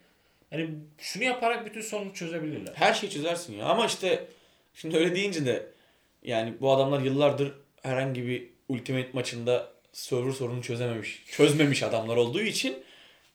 Yani 0.52 0.68
şunu 0.98 1.24
yaparak 1.24 1.66
bütün 1.66 1.80
sorunu 1.80 2.14
çözebilirler. 2.14 2.72
Her 2.74 2.94
şeyi 2.94 3.12
çözersin 3.12 3.58
ya 3.58 3.64
ama 3.66 3.86
işte 3.86 4.26
şimdi 4.74 4.96
öyle 4.96 5.14
deyince 5.14 5.46
de 5.46 5.66
yani 6.22 6.54
bu 6.60 6.72
adamlar 6.72 7.00
yıllardır 7.00 7.52
herhangi 7.82 8.26
bir 8.26 8.52
Ultimate 8.68 9.08
maçında 9.12 9.68
server 9.92 10.32
sorunu 10.32 10.62
çözememiş, 10.62 11.22
çözmemiş 11.26 11.82
adamlar 11.82 12.16
olduğu 12.16 12.40
için 12.40 12.76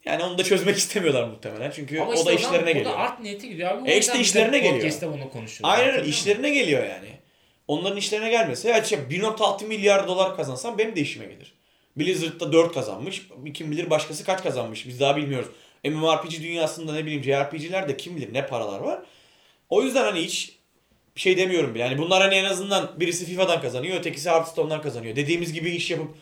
yani 0.05 0.23
onu 0.23 0.37
da 0.37 0.43
çözmek 0.43 0.77
istemiyorlar 0.77 1.27
muhtemelen. 1.27 1.71
Çünkü 1.71 1.99
Ama 1.99 2.11
o 2.11 2.13
işte 2.13 2.25
da 2.25 2.29
o 2.29 2.33
işlerine 2.33 2.65
burada 2.65 2.73
geliyor. 2.73 2.99
art 2.99 3.19
niyeti 3.19 3.49
gidiyor 3.49 3.71
abi. 3.71 3.81
O 3.81 3.87
E 3.87 3.97
işte 3.97 4.19
işlerine 4.19 4.57
geliyor. 4.59 4.75
Podcast'te 4.75 5.07
bunu 5.07 5.29
konuşuyoruz. 5.29 5.79
Aynen 5.79 5.95
öyle 5.95 6.09
işlerine 6.09 6.49
geliyor 6.49 6.83
yani. 6.83 7.07
Onların 7.67 7.97
işlerine 7.97 8.29
gelmese 8.29 8.69
ya 8.69 8.83
şey 8.83 8.99
1.6 8.99 9.65
milyar 9.65 10.07
dolar 10.07 10.35
kazansam 10.35 10.77
benim 10.77 10.95
de 10.95 11.01
işime 11.01 11.25
gelir. 11.25 11.53
Blizzard'da 11.97 12.53
4 12.53 12.73
kazanmış. 12.73 13.27
Kim 13.53 13.71
bilir 13.71 13.89
başkası 13.89 14.25
kaç 14.25 14.43
kazanmış. 14.43 14.87
Biz 14.87 14.99
daha 14.99 15.17
bilmiyoruz. 15.17 15.47
MMORPG 15.89 16.41
dünyasında 16.41 16.93
ne 16.93 17.05
bileyim 17.05 17.23
JRPG'lerde 17.23 17.97
kim 17.97 18.15
bilir 18.15 18.33
ne 18.33 18.47
paralar 18.47 18.79
var. 18.79 18.99
O 19.69 19.81
yüzden 19.81 20.03
hani 20.03 20.19
hiç 20.19 20.57
bir 21.15 21.21
şey 21.21 21.37
demiyorum 21.37 21.75
bile. 21.75 21.83
Yani 21.83 21.97
bunlar 21.97 22.21
hani 22.21 22.35
en 22.35 22.45
azından 22.45 22.89
birisi 22.99 23.25
FIFA'dan 23.25 23.61
kazanıyor, 23.61 23.97
ötekisi 23.99 24.29
Hearthstone'dan 24.29 24.81
kazanıyor. 24.81 25.15
Dediğimiz 25.15 25.53
gibi 25.53 25.69
iş 25.71 25.91
yapıp 25.91 26.15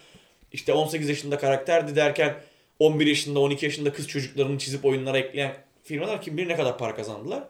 işte 0.54 0.74
18 0.74 1.10
yaşında 1.10 1.38
karakterdi 1.38 1.96
derken 1.96 2.36
11 2.80 3.08
yaşında 3.08 3.40
12 3.40 3.66
yaşında 3.66 3.94
kız 3.94 4.08
çocuklarını 4.08 4.58
çizip 4.58 4.86
oyunlara 4.86 5.18
ekleyen 5.18 5.54
firmalar 5.84 6.22
kim 6.22 6.38
bilir 6.38 6.50
ne 6.50 6.56
kadar 6.56 6.78
para 6.78 6.96
kazandılar. 6.96 7.44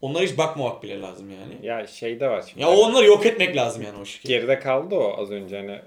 Onlara 0.00 0.24
hiç 0.24 0.38
bakmamak 0.38 0.82
bile 0.82 1.00
lazım 1.00 1.30
yani. 1.30 1.66
Ya 1.66 1.86
şey 1.86 2.20
de 2.20 2.28
var 2.28 2.44
şimdi. 2.48 2.62
Ya 2.62 2.70
onları 2.70 3.06
yok 3.06 3.26
etmek 3.26 3.56
lazım 3.56 3.82
yani 3.82 3.98
o 3.98 4.04
şirket. 4.04 4.28
Geride 4.28 4.58
kaldı 4.58 4.94
o 4.94 5.22
az 5.22 5.30
önce 5.30 5.56
hani 5.56 5.80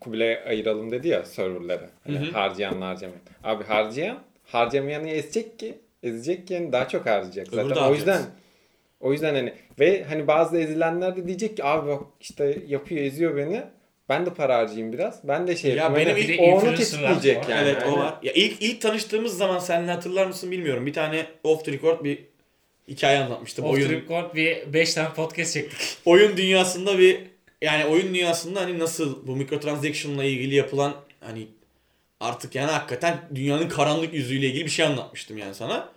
Kubilay 0.00 0.38
ayıralım 0.48 0.90
dedi 0.90 1.08
ya 1.08 1.24
serverları. 1.24 1.90
Hani 2.06 2.18
Hı 2.18 2.32
harcamayan. 2.32 3.12
Abi 3.44 3.64
harcayan 3.64 4.18
harcamayanı 4.54 5.08
ezecek 5.10 5.58
ki 5.58 5.74
ezecek 6.02 6.46
ki 6.48 6.54
yani 6.54 6.72
daha 6.72 6.88
çok 6.88 7.06
harcayacak. 7.06 7.46
Zaten 7.52 7.82
o 7.82 7.94
yüzden 7.94 8.22
o 9.00 9.12
yüzden 9.12 9.34
hani 9.34 9.52
ve 9.80 10.04
hani 10.04 10.26
bazı 10.26 10.58
ezilenler 10.58 11.16
de 11.16 11.26
diyecek 11.26 11.56
ki 11.56 11.64
abi 11.64 11.88
bak 11.88 12.02
işte 12.20 12.58
yapıyor 12.68 13.00
eziyor 13.04 13.36
beni. 13.36 13.62
Ben 14.08 14.26
de 14.26 14.30
para 14.34 14.56
harcayayım 14.58 14.92
biraz. 14.92 15.28
Ben 15.28 15.46
de 15.46 15.56
şey 15.56 15.70
Ya 15.70 15.76
yapayım. 15.76 16.08
benim 16.08 16.22
Hani 16.22 16.34
ilk 16.34 16.40
o 16.40 16.44
onu 16.44 16.76
tetikleyecek 16.76 17.48
yani. 17.48 17.68
evet 17.68 17.82
o 17.82 17.86
Hani 17.86 17.98
var. 17.98 18.14
Ya 18.22 18.32
ilk 18.32 18.62
ilk 18.62 18.80
tanıştığımız 18.80 19.36
zaman 19.36 19.58
seninle 19.58 19.90
hatırlar 19.92 20.26
mısın 20.26 20.50
bilmiyorum. 20.50 20.86
Bir 20.86 20.92
tane 20.92 21.26
off 21.44 21.64
the 21.64 21.72
record 21.72 22.04
bir 22.04 22.18
hikaye 22.88 23.18
anlatmıştım. 23.18 23.64
Off 23.64 23.74
oyun 23.74 23.88
the 23.88 23.94
record 23.96 24.34
bir 24.34 24.72
5 24.72 24.94
tane 24.94 25.08
podcast 25.14 25.52
çektik. 25.54 25.78
oyun 26.04 26.36
dünyasında 26.36 26.98
bir 26.98 27.20
yani 27.62 27.84
oyun 27.86 28.14
dünyasında 28.14 28.60
hani 28.60 28.78
nasıl 28.78 29.26
bu 29.26 29.36
microtransaction'la 29.36 30.24
ilgili 30.24 30.54
yapılan 30.54 30.94
hani 31.20 31.46
artık 32.24 32.54
yani 32.54 32.70
hakikaten 32.70 33.28
dünyanın 33.34 33.68
karanlık 33.68 34.14
yüzüyle 34.14 34.46
ilgili 34.46 34.64
bir 34.64 34.70
şey 34.70 34.86
anlatmıştım 34.86 35.38
yani 35.38 35.54
sana. 35.54 35.88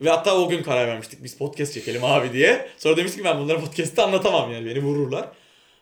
Ve 0.00 0.10
hatta 0.10 0.36
o 0.36 0.48
gün 0.48 0.62
karar 0.62 0.88
vermiştik 0.88 1.24
biz 1.24 1.38
podcast 1.38 1.74
çekelim 1.74 2.04
abi 2.04 2.32
diye. 2.32 2.68
Sonra 2.78 2.96
demiştik 2.96 3.20
ki 3.20 3.24
ben 3.24 3.38
bunları 3.38 3.60
podcast'te 3.60 4.02
anlatamam 4.02 4.52
yani 4.52 4.66
beni 4.66 4.82
vururlar. 4.82 5.28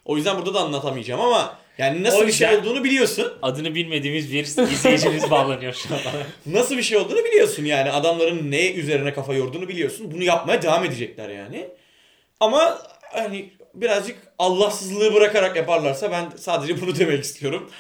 O 0.05 0.17
yüzden 0.17 0.37
burada 0.37 0.55
da 0.55 0.61
anlatamayacağım 0.61 1.21
ama 1.21 1.59
yani 1.79 2.03
nasıl 2.03 2.25
O 2.25 2.27
bir 2.27 2.33
şey 2.33 2.57
olduğunu 2.57 2.85
biliyorsun. 2.85 3.33
Adını 3.43 3.75
bilmediğimiz 3.75 4.33
bir 4.33 4.43
izleyicimiz 4.45 5.31
bağlanıyor 5.31 5.73
şu 5.73 5.95
an. 5.95 6.01
Nasıl 6.47 6.77
bir 6.77 6.83
şey 6.83 6.99
olduğunu 6.99 7.25
biliyorsun 7.25 7.65
yani. 7.65 7.91
Adamların 7.91 8.51
ne 8.51 8.73
üzerine 8.73 9.15
kafa 9.15 9.35
yorduğunu 9.35 9.69
biliyorsun. 9.69 10.13
Bunu 10.13 10.23
yapmaya 10.23 10.63
devam 10.63 10.85
edecekler 10.85 11.29
yani. 11.29 11.69
Ama 12.41 12.79
hani 13.13 13.51
birazcık 13.75 14.17
Allahsızlığı 14.39 15.15
bırakarak 15.15 15.57
yaparlarsa 15.57 16.11
ben 16.11 16.33
sadece 16.37 16.81
bunu 16.81 16.99
demek 16.99 17.25
istiyorum. 17.25 17.71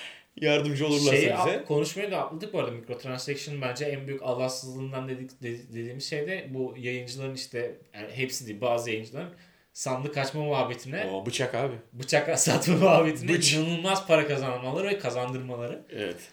Yardımcı 0.40 0.87
olurlarsa 0.87 1.11
Şeyi 1.16 1.35
bize. 1.46 1.64
konuşmayı 1.68 2.11
da 2.11 2.18
atladık 2.25 2.53
bu 2.53 2.59
arada. 2.61 2.70
Microtransaction 2.70 3.61
bence 3.62 3.85
en 3.85 4.07
büyük 4.07 4.22
Allahsızlığından 4.22 5.09
dedik, 5.09 5.42
de- 5.42 5.68
dediğimiz 5.72 6.11
şey 6.11 6.27
de 6.27 6.46
bu 6.51 6.75
yayıncıların 6.79 7.35
işte 7.35 7.79
yani 7.94 8.12
hepsi 8.12 8.46
değil 8.46 8.61
bazı 8.61 8.90
yayıncıların 8.90 9.31
sandık 9.72 10.18
açma 10.18 10.42
muhabbetine 10.44 11.11
O 11.12 11.27
bıçak 11.27 11.55
abi. 11.55 11.75
bıçak 11.92 12.38
satma 12.38 12.77
muhabbetine 12.77 13.33
Bıç. 13.33 13.55
inanılmaz 13.55 14.07
para 14.07 14.29
kazanmaları 14.29 14.87
ve 14.88 14.99
kazandırmaları. 14.99 15.85
Evet. 15.90 16.31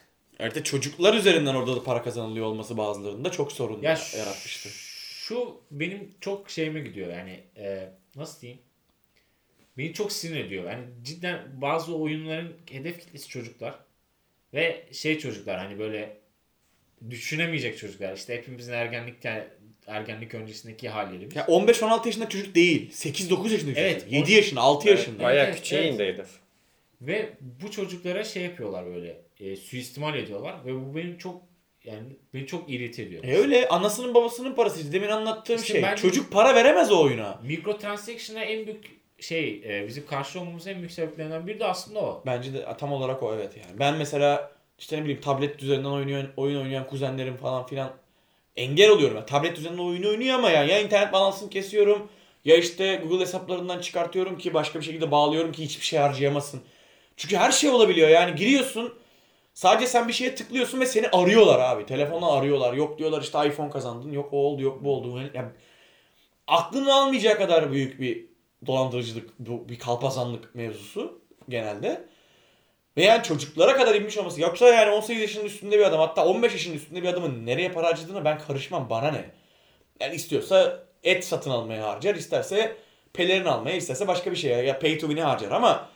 De 0.55 0.63
çocuklar 0.63 1.13
üzerinden 1.13 1.55
orada 1.55 1.75
da 1.75 1.83
para 1.83 2.03
kazanılıyor 2.03 2.45
olması 2.45 2.77
bazılarında 2.77 3.31
çok 3.31 3.51
sorun 3.51 3.81
Ya 3.81 3.97
yaratmıştı. 4.17 4.69
Şu 5.27 5.61
benim 5.71 6.11
çok 6.21 6.49
şeyime 6.49 6.79
gidiyor 6.79 7.13
yani 7.13 7.43
e, 7.57 7.89
nasıl 8.15 8.41
diyeyim? 8.41 8.61
Beni 9.77 9.93
çok 9.93 10.11
sinir 10.11 10.45
ediyor. 10.45 10.63
Yani 10.71 10.83
cidden 11.03 11.61
bazı 11.61 11.95
oyunların 11.95 12.53
hedef 12.71 12.99
kitlesi 12.99 13.27
çocuklar 13.29 13.75
ve 14.53 14.83
şey 14.91 15.19
çocuklar 15.19 15.57
hani 15.57 15.79
böyle 15.79 16.17
düşünemeyecek 17.09 17.77
çocuklar. 17.77 18.13
İşte 18.17 18.35
hepimizin 18.35 18.73
ergenlikte 18.73 19.47
ergenlik 19.87 20.33
öncesindeki 20.33 20.89
hallerimiz. 20.89 21.35
Ya 21.35 21.45
15-16 21.45 22.05
yaşında 22.07 22.29
çocuk 22.29 22.55
değil. 22.55 22.91
8-9 22.91 23.51
yaşında 23.51 23.59
çocuk. 23.59 23.77
Evet, 23.77 24.05
7 24.09 24.31
o- 24.31 24.35
yaşında, 24.35 24.61
6 24.61 24.89
Evet, 24.89 24.99
yaşında. 24.99 25.23
Bayağı 25.23 25.45
Evet, 25.45 25.55
küçüğe 25.55 25.95
evet. 25.99 26.27
Ve 27.01 27.29
bu 27.41 27.71
çocuklara 27.71 28.23
şey 28.23 28.43
yapıyorlar 28.43 28.85
böyle 28.85 29.21
e, 29.39 29.55
suistimal 29.55 30.15
ediyorlar 30.15 30.65
ve 30.65 30.73
bu 30.75 30.95
benim 30.95 31.17
çok 31.17 31.41
yani 31.83 32.03
beni 32.33 32.47
çok 32.47 32.69
irite 32.69 33.03
ediyor. 33.03 33.23
E 33.23 33.37
öyle 33.37 33.67
anasının 33.67 34.13
babasının 34.13 34.55
parası. 34.55 34.93
Demin 34.93 35.07
anlattığım 35.07 35.55
İşte 35.55 35.81
şey. 35.81 35.95
Çocuk 35.95 36.31
para 36.31 36.55
veremez 36.55 36.91
o 36.91 37.03
oyuna. 37.03 37.41
Mikrotransaction'a 37.43 38.43
en 38.43 38.65
büyük 38.65 39.02
şey 39.23 39.61
e, 39.65 39.87
bizim 39.87 40.05
karşı 40.05 40.39
olmamızın 40.39 40.69
en 40.69 40.77
büyük 40.77 40.91
sebeplerinden 40.91 41.47
biri 41.47 41.59
de 41.59 41.65
aslında 41.65 41.99
o. 41.99 42.23
Bence 42.25 42.53
de 42.53 42.65
tam 42.77 42.93
olarak 42.93 43.23
o 43.23 43.35
evet 43.35 43.57
yani. 43.57 43.79
Ben 43.79 43.97
mesela 43.97 44.51
işte 44.79 44.97
ne 44.97 45.01
bileyim 45.01 45.21
tablet 45.21 45.63
üzerinden 45.63 45.89
oynayan, 45.89 46.27
oyun 46.37 46.61
oynayan 46.61 46.87
kuzenlerim 46.87 47.37
falan 47.37 47.65
filan 47.65 47.91
engel 48.55 48.89
oluyorum. 48.89 49.15
Yani 49.15 49.25
tablet 49.25 49.57
üzerinden 49.57 49.83
oyun 49.83 50.03
oynuyor 50.03 50.35
ama 50.35 50.49
yani 50.49 50.71
ya 50.71 50.79
internet 50.79 51.13
balansını 51.13 51.49
kesiyorum 51.49 52.09
ya 52.45 52.57
işte 52.57 52.95
Google 52.95 53.19
hesaplarından 53.19 53.79
çıkartıyorum 53.79 54.37
ki 54.37 54.53
başka 54.53 54.79
bir 54.79 54.85
şekilde 54.85 55.11
bağlıyorum 55.11 55.51
ki 55.51 55.63
hiçbir 55.63 55.85
şey 55.85 55.99
harcayamasın. 55.99 56.61
Çünkü 57.17 57.37
her 57.37 57.51
şey 57.51 57.69
olabiliyor 57.69 58.09
yani 58.09 58.35
giriyorsun 58.35 58.93
sadece 59.53 59.87
sen 59.87 60.07
bir 60.07 60.13
şeye 60.13 60.35
tıklıyorsun 60.35 60.79
ve 60.79 60.85
seni 60.85 61.07
arıyorlar 61.07 61.59
abi. 61.59 61.85
Telefonla 61.85 62.31
arıyorlar. 62.31 62.73
Yok 62.73 62.99
diyorlar 62.99 63.21
işte 63.21 63.47
iPhone 63.47 63.69
kazandın. 63.69 64.11
Yok 64.11 64.33
o 64.33 64.37
oldu 64.37 64.61
yok 64.61 64.83
bu 64.83 64.95
oldu. 64.95 65.21
Yani 65.33 65.49
aklını 66.47 66.93
almayacak 66.93 67.37
kadar 67.37 67.71
büyük 67.71 67.99
bir 67.99 68.32
dolandırıcılık, 68.65 69.29
bu 69.39 69.69
bir 69.69 69.79
kalpazanlık 69.79 70.55
mevzusu 70.55 71.21
genelde. 71.49 72.05
Ve 72.97 73.03
yani 73.03 73.23
çocuklara 73.23 73.77
kadar 73.77 73.95
inmiş 73.95 74.17
olması. 74.17 74.41
Yoksa 74.41 74.69
yani 74.69 74.91
18 74.91 75.21
yaşının 75.21 75.45
üstünde 75.45 75.79
bir 75.79 75.83
adam 75.83 75.99
hatta 75.99 76.25
15 76.25 76.53
yaşının 76.53 76.75
üstünde 76.75 77.03
bir 77.03 77.07
adamın 77.07 77.45
nereye 77.45 77.71
para 77.71 77.87
harcadığına 77.87 78.25
ben 78.25 78.39
karışmam. 78.39 78.89
Bana 78.89 79.11
ne? 79.11 79.31
Yani 79.99 80.15
istiyorsa 80.15 80.83
et 81.03 81.25
satın 81.25 81.51
almaya 81.51 81.87
harcar. 81.87 82.15
isterse 82.15 82.75
pelerin 83.13 83.45
almaya 83.45 83.75
isterse 83.75 84.07
başka 84.07 84.31
bir 84.31 84.35
şeye 84.35 84.63
ya 84.63 84.79
pay 84.79 84.97
to 84.97 85.07
win'e 85.07 85.23
harcar 85.23 85.51
ama 85.51 85.89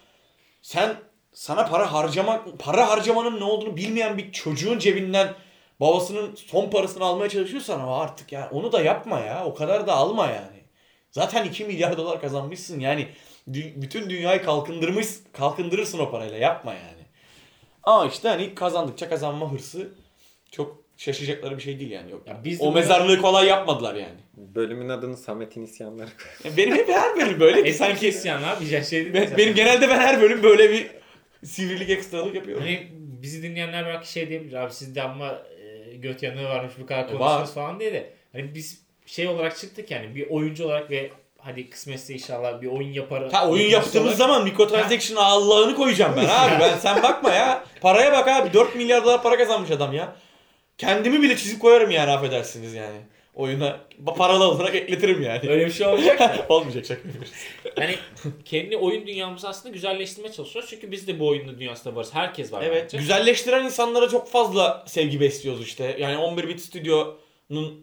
sen 0.62 0.96
sana 1.34 1.66
para 1.66 1.94
harcamak 1.94 2.60
para 2.60 2.90
harcamanın 2.90 3.40
ne 3.40 3.44
olduğunu 3.44 3.78
bilmeyen 3.78 4.18
bir 4.18 4.32
çocuğun 4.32 4.80
cebinden 4.80 5.34
babasının 5.80 6.36
son 6.36 6.70
parasını 6.70 7.04
almaya 7.04 7.30
çalışıyorsan 7.30 7.80
ama 7.80 8.02
artık 8.02 8.32
ya 8.32 8.50
onu 8.52 8.72
da 8.72 8.82
yapma 8.82 9.20
ya. 9.20 9.46
O 9.46 9.54
kadar 9.54 9.88
da 9.88 9.94
alma 9.94 10.28
yani. 10.28 10.58
Zaten 11.12 11.44
2 11.46 11.66
milyar 11.66 11.98
dolar 11.98 12.22
kazanmışsın 12.22 12.80
yani. 12.80 13.08
Dü- 13.52 13.82
bütün 13.82 14.10
dünyayı 14.10 14.44
kalkındırmış 14.44 15.08
kalkındırırsın 15.34 16.00
o 16.00 16.12
parayla 16.12 16.38
yapma 16.38 16.74
yani. 16.74 17.04
Ama 17.84 18.08
işte 18.08 18.28
hani 18.30 18.56
kazandıkça 18.56 19.10
kazanma 19.10 19.52
hırsı 19.52 19.90
çok 20.52 20.84
şaşacakları 20.98 21.58
bir 21.58 21.62
şey 21.64 21.80
değil 21.80 21.92
yani. 21.92 22.12
Yok. 22.12 22.28
Ya 22.28 22.42
biz 22.44 22.62
o 22.62 22.72
mezarlığı 22.72 23.22
kolay 23.22 23.48
yapmadılar 23.48 23.96
yani. 23.96 24.18
Bölümün 24.38 24.90
adını 24.90 25.18
Samet'in 25.18 25.62
isyanları 25.64 26.10
koy. 26.44 26.52
Benim 26.58 26.76
hep 26.76 26.90
her 26.90 27.16
bölüm 27.16 27.40
böyle 27.40 27.60
Eski 27.60 27.74
sanki 27.74 28.08
isyan 28.08 28.44
abi. 28.44 28.66
Şey 28.84 28.92
değil 28.92 29.08
mi 29.08 29.14
ben, 29.32 29.38
benim 29.38 29.56
genelde 29.56 29.90
ben 29.90 30.00
her 30.00 30.22
bölüm 30.22 30.44
böyle 30.44 30.72
bir 30.72 30.88
sivrilik 31.44 31.90
ekstralık 31.90 32.36
yapıyorum. 32.36 32.64
Hani 32.64 32.88
bizi 32.94 33.44
dinleyenler 33.44 33.86
belki 33.86 34.12
şey 34.12 34.30
diyebilir 34.30 34.54
abi 34.54 34.74
sizde 34.74 35.02
ama 35.04 35.42
e, 35.62 35.96
göt 35.98 36.24
yanığı 36.24 36.44
varmış 36.50 36.74
bu 36.82 36.86
kadar 36.86 37.04
E, 37.04 37.08
konuşuyoruz 37.08 37.40
var. 37.50 37.54
falan 37.54 37.80
diye 37.80 37.94
de 37.94 38.14
hani 38.32 38.56
biz 38.56 38.87
şey 39.08 39.28
olarak 39.28 39.58
çıktık 39.58 39.92
yani 39.92 40.16
bir 40.16 40.30
oyuncu 40.30 40.66
olarak 40.66 40.92
ve 40.92 41.10
hadi 41.38 41.70
kısmetse 41.70 42.14
inşallah 42.14 42.62
bir 42.62 42.68
oyun 42.68 42.94
yapar. 42.94 43.32
Ha 43.32 43.50
oyun 43.50 43.70
yaptığımız 43.70 44.06
olarak- 44.06 44.18
zaman 44.18 44.44
mikrotransaction 44.44 45.18
Allah'ını 45.18 45.76
koyacağım 45.76 46.14
ben 46.18 46.26
abi. 46.26 46.60
Ben 46.60 46.78
sen 46.78 47.04
bakma 47.04 47.30
ya. 47.34 47.64
Paraya 47.82 48.12
bak 48.12 48.28
abi. 48.28 48.54
4 48.54 48.76
milyar 48.76 49.04
dolar 49.06 49.24
para 49.24 49.38
kazanmış 49.38 49.72
adam 49.72 49.94
ya. 49.94 50.16
Kendimi 50.78 51.22
bile 51.22 51.38
çizip 51.38 51.62
koyarım 51.62 51.92
yani 51.92 52.12
affedersiniz 52.12 52.74
yani. 52.74 52.98
Oyuna 53.36 53.80
paralı 54.18 54.44
olarak 54.44 54.76
ekletirim 54.76 55.22
yani. 55.22 55.50
Öyle 55.50 55.66
bir 55.66 55.72
şey 55.72 55.88
olacak 55.88 56.20
mı? 56.20 56.30
Olmayacak 56.50 56.86
şaka. 56.86 57.02
Yani 57.82 57.96
kendi 58.46 58.78
oyun 58.78 59.08
dünyamızı 59.08 59.50
aslında 59.50 59.74
güzelleştirmeye 59.74 60.34
çalışıyoruz. 60.34 60.70
Çünkü 60.70 60.92
biz 60.92 61.08
de 61.08 61.20
bu 61.20 61.28
oyun 61.28 61.60
dünyasında 61.60 61.96
varız. 61.96 62.14
Herkes 62.14 62.54
var 62.54 62.64
Evet. 62.66 62.84
bence. 62.84 62.98
Güzelleştiren 62.98 63.66
insanlara 63.66 64.10
çok 64.10 64.30
fazla 64.32 64.84
sevgi 64.88 65.20
besliyoruz 65.22 65.62
işte. 65.64 65.96
Yani 66.00 66.18
11 66.18 66.48
bit 66.48 66.62
stüdyonun 66.62 67.18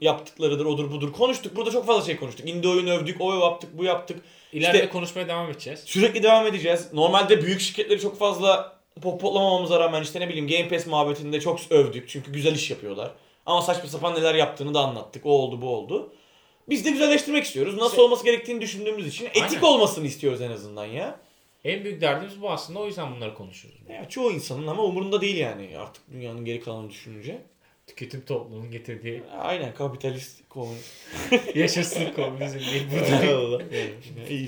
yaptıklarıdır 0.00 0.64
odur 0.64 0.90
budur. 0.90 1.12
Konuştuk. 1.12 1.56
Burada 1.56 1.70
çok 1.70 1.86
fazla 1.86 2.06
şey 2.06 2.16
konuştuk. 2.16 2.48
Indie 2.48 2.70
oyun 2.70 2.86
övdük. 2.86 3.20
O 3.20 3.34
yaptık. 3.40 3.70
Bu 3.78 3.84
yaptık. 3.84 4.20
İleride 4.52 4.76
İşte- 4.78 4.88
konuşmaya 4.90 5.28
devam 5.28 5.50
edeceğiz. 5.50 5.80
Sürekli 5.86 6.22
devam 6.22 6.46
edeceğiz. 6.46 6.88
Normalde 6.92 7.42
büyük 7.42 7.60
şirketleri 7.60 8.00
çok 8.00 8.18
fazla 8.18 8.76
popotlamamamıza 9.02 9.80
rağmen 9.80 10.02
işte 10.02 10.20
ne 10.20 10.28
bileyim 10.28 10.48
Game 10.48 10.68
Pass 10.68 10.86
muhabbetinde 10.86 11.40
çok 11.40 11.60
övdük. 11.70 12.08
Çünkü 12.08 12.32
güzel 12.32 12.54
iş 12.54 12.70
yapıyorlar. 12.70 13.10
Ama 13.46 13.62
saçma 13.62 13.88
sapan 13.90 14.14
neler 14.14 14.34
yaptığını 14.34 14.74
da 14.74 14.80
anlattık. 14.80 15.26
O 15.26 15.30
oldu 15.30 15.62
bu 15.62 15.68
oldu. 15.76 16.12
Biz 16.68 16.84
de 16.84 16.90
güzelleştirmek 16.90 17.44
istiyoruz. 17.44 17.76
Nasıl 17.76 17.96
Şey- 17.96 18.04
olması 18.04 18.24
gerektiğini 18.24 18.60
düşündüğümüz 18.60 19.06
için 19.06 19.26
etik 19.26 19.42
Aynen. 19.42 19.62
olmasını 19.62 20.06
istiyoruz 20.06 20.40
en 20.40 20.50
azından 20.50 20.84
ya. 20.84 21.20
En 21.64 21.84
büyük 21.84 22.00
derdimiz 22.00 22.42
bu 22.42 22.50
aslında. 22.50 22.78
O 22.78 22.86
yüzden 22.86 23.16
bunları 23.16 23.34
konuşuyoruz. 23.34 23.80
ya. 23.88 24.08
Çoğu 24.08 24.32
insanın 24.32 24.66
ama 24.66 24.82
umurunda 24.82 25.20
değil 25.20 25.36
yani 25.36 25.70
artık 25.78 26.02
dünyanın 26.12 26.44
geri 26.44 26.60
kalanını 26.60 26.90
düşününce. 26.90 27.42
Tüketim 27.86 28.20
toplumunun 28.20 28.70
getirdiği 28.70 29.22
Aynen 29.40 29.74
kapitalist 29.74 30.48
komünist. 30.48 30.90
yaşasın 31.54 32.12
komünizm 32.12 32.58
değil 32.58 32.86
burada. 32.92 33.62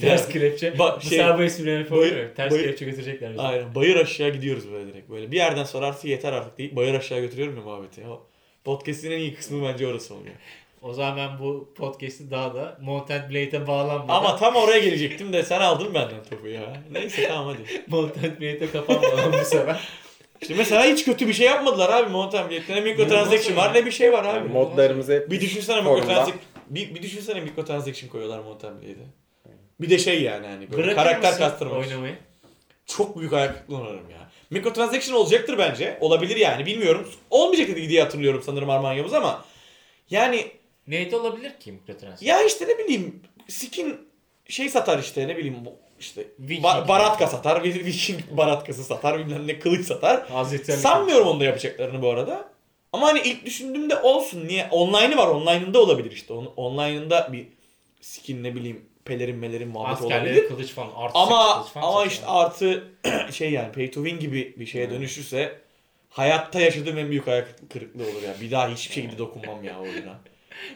Ters 0.00 0.28
kelepçe. 0.28 0.68
Ba- 0.68 1.00
şey- 1.00 1.18
sefer 1.18 1.38
bu 1.38 1.42
yapabiliyor 1.42 2.12
muyum? 2.16 2.30
Ters 2.36 2.52
bayır- 2.52 2.62
kelepçe 2.62 2.84
götürecekler 2.84 3.30
bizi. 3.32 3.40
Aynen 3.42 3.74
bayır 3.74 3.96
aşağı 3.96 4.30
gidiyoruz 4.30 4.72
böyle 4.72 4.86
direkt. 4.92 5.10
Böyle 5.10 5.30
bir 5.30 5.36
yerden 5.36 5.64
sonra 5.64 5.86
artık 5.86 6.04
yeter 6.04 6.32
artık 6.32 6.58
deyip 6.58 6.76
bayır 6.76 6.94
aşağı 6.94 7.20
götürüyorum 7.20 7.56
ya 7.56 7.62
muhabbeti. 7.62 8.06
O 8.06 8.26
podcast'in 8.64 9.10
en 9.10 9.18
iyi 9.18 9.34
kısmı 9.34 9.68
bence 9.68 9.86
orası 9.86 10.14
oluyor. 10.14 10.34
O 10.82 10.92
zaman 10.92 11.16
ben 11.16 11.38
bu 11.38 11.72
podcast'i 11.76 12.30
daha 12.30 12.54
da 12.54 12.78
Mountain 12.82 13.30
Blade'e 13.30 13.66
bağlanmadan 13.66 14.14
Ama 14.14 14.36
tam 14.36 14.56
oraya 14.56 14.78
gelecektim 14.78 15.32
de 15.32 15.42
sen 15.42 15.60
aldın 15.60 15.94
benden 15.94 16.24
topu 16.30 16.48
ya. 16.48 16.82
Neyse 16.92 17.28
tamam 17.28 17.46
hadi. 17.54 17.82
Mountain 17.88 18.40
Blade'e 18.40 18.70
kapanmadan 18.70 19.32
bu 19.32 19.44
sefer. 19.44 19.88
İşte 20.42 20.54
mesela 20.54 20.84
hiç 20.84 21.04
kötü 21.04 21.28
bir 21.28 21.32
şey 21.32 21.46
yapmadılar 21.46 21.90
abi 21.90 22.10
Blade'de. 22.50 22.74
Ne 22.74 22.80
mikrotransaction 22.80 23.56
var 23.56 23.74
ne 23.74 23.86
bir 23.86 23.90
şey 23.90 24.12
var 24.12 24.24
abi. 24.24 24.36
Yani 24.38 24.48
modlarımızı 24.52 25.12
hep 25.12 25.30
Bir 25.30 25.40
düşünsene 25.40 25.82
Forumda. 25.82 25.94
mikrotransaction 26.00 26.40
bir, 26.70 26.94
bir 26.94 27.02
düşünsene 27.02 27.40
mikrotransaction 27.40 28.08
koyuyorlar 28.10 28.38
Mountain 28.38 28.80
Blade'e. 28.82 29.06
Bir 29.80 29.90
de 29.90 29.98
şey 29.98 30.22
yani 30.22 30.46
hani 30.46 30.70
böyle 30.72 30.82
Bırakır 30.82 30.96
karakter 30.96 31.32
için. 31.32 31.66
oynamayı? 31.70 32.14
Çok 32.86 33.18
büyük 33.18 33.32
ayak 33.32 33.54
kırıklığına 33.54 33.80
uğrarım 33.80 34.10
ya. 34.10 34.30
Mikrotransaction 34.50 35.16
olacaktır 35.16 35.58
bence. 35.58 35.98
Olabilir 36.00 36.36
yani 36.36 36.66
bilmiyorum. 36.66 37.08
Olmayacak 37.30 37.68
dedi 37.68 37.88
diye 37.88 38.02
hatırlıyorum 38.02 38.42
sanırım 38.46 38.70
Arman 38.70 38.92
Yavuz 38.92 39.12
ama 39.14 39.44
yani 40.10 40.46
Neyde 40.86 41.16
olabilir 41.16 41.52
ki 41.60 41.72
mikrotransaction? 41.72 42.28
ya 42.36 42.42
işte 42.46 42.68
ne 42.68 42.78
bileyim 42.78 43.22
skin 43.48 44.08
şey 44.48 44.68
satar 44.68 44.98
işte 44.98 45.28
ne 45.28 45.36
bileyim 45.36 45.56
bu- 45.64 45.76
işte 46.00 46.26
ba- 46.40 46.88
baratka 46.88 47.26
satar, 47.26 47.64
Viking 47.64 48.20
baratkası 48.30 48.84
satar, 48.84 49.18
bilmem 49.18 49.46
ne 49.46 49.58
kılıç 49.58 49.86
satar. 49.86 50.28
Hazreti 50.28 50.72
Ali 50.72 50.80
Sanmıyorum 50.80 51.26
onu 51.28 51.40
da 51.40 51.44
yapacaklarını 51.44 52.02
bu 52.02 52.10
arada. 52.10 52.48
Ama 52.92 53.06
hani 53.06 53.20
ilk 53.20 53.44
düşündüğümde 53.46 53.96
olsun 53.96 54.48
niye? 54.48 54.68
Online'ı 54.70 55.16
var. 55.16 55.26
Online'ında 55.26 55.80
olabilir 55.82 56.10
işte. 56.12 56.32
On- 56.32 56.52
Online'ında 56.56 57.28
bir 57.32 57.46
skin 58.00 58.44
ne 58.44 58.54
bileyim 58.54 58.84
pelerin 59.04 59.36
melerin 59.36 59.68
muhabbet 59.68 60.02
olabilir. 60.02 60.20
Askerleri 60.20 60.48
kılıç 60.48 60.72
falan 60.72 60.90
artı 60.96 61.18
Ama 61.18 61.54
kılıç 61.54 61.72
falan 61.72 61.84
ama 61.88 61.92
satıyor. 61.92 62.12
işte 62.12 62.26
artı 62.26 62.92
şey 63.32 63.50
yani 63.52 63.72
pay 63.72 63.90
to 63.90 64.04
win 64.04 64.20
gibi 64.20 64.54
bir 64.58 64.66
şeye 64.66 64.90
dönüşürse 64.90 65.58
hayatta 66.10 66.60
yaşadığım 66.60 66.98
en 66.98 67.10
büyük 67.10 67.28
ayak 67.28 67.54
kırıklığı 67.72 68.02
olur 68.02 68.22
ya. 68.22 68.34
Bir 68.40 68.50
daha 68.50 68.68
hiçbir 68.68 68.94
şekilde 68.94 69.18
dokunmam 69.18 69.64
ya 69.64 69.80
oyuna. 69.80 70.18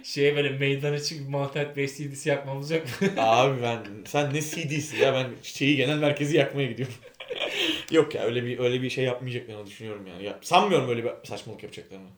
Şeye 0.02 0.36
böyle 0.36 0.50
meydana 0.50 1.02
çıkıp 1.02 1.28
Mountain 1.28 1.68
Blade 1.68 1.88
CD'si 1.88 2.28
yakmamız 2.28 2.70
yok 2.70 2.82
mu? 2.84 3.08
Abi 3.16 3.62
ben 3.62 3.78
sen 4.06 4.34
ne 4.34 4.40
CD'si 4.40 4.96
ya 4.96 5.14
ben 5.14 5.26
şeyi 5.42 5.76
genel 5.76 5.98
merkezi 5.98 6.36
yakmaya 6.36 6.66
gidiyorum. 6.66 6.94
Yok 7.90 8.14
ya 8.14 8.22
öyle 8.22 8.44
bir 8.44 8.58
öyle 8.58 8.82
bir 8.82 8.90
şey 8.90 9.04
yapmayacaklarını 9.04 9.66
düşünüyorum 9.66 10.06
yani. 10.06 10.24
Ya, 10.24 10.38
sanmıyorum 10.42 10.88
öyle 10.88 11.04
bir 11.04 11.10
saçmalık 11.24 11.62
yapacaklarını. 11.62 12.08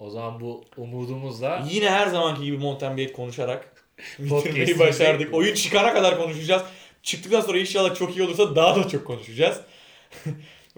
o 0.00 0.10
zaman 0.10 0.40
bu 0.40 0.64
umudumuzla 0.76 1.66
Yine 1.70 1.90
her 1.90 2.06
zamanki 2.06 2.44
gibi 2.44 2.58
Mountain 2.58 2.96
Blade 2.96 3.12
konuşarak 3.12 3.84
bitirmeyi 4.18 4.78
başardık. 4.78 5.34
Oyun 5.34 5.54
çıkana 5.54 5.92
kadar 5.94 6.18
konuşacağız. 6.18 6.62
Çıktıktan 7.02 7.40
sonra 7.40 7.58
inşallah 7.58 7.94
çok 7.94 8.16
iyi 8.16 8.22
olursa 8.22 8.56
daha 8.56 8.76
da 8.76 8.88
çok 8.88 9.06
konuşacağız. 9.06 9.60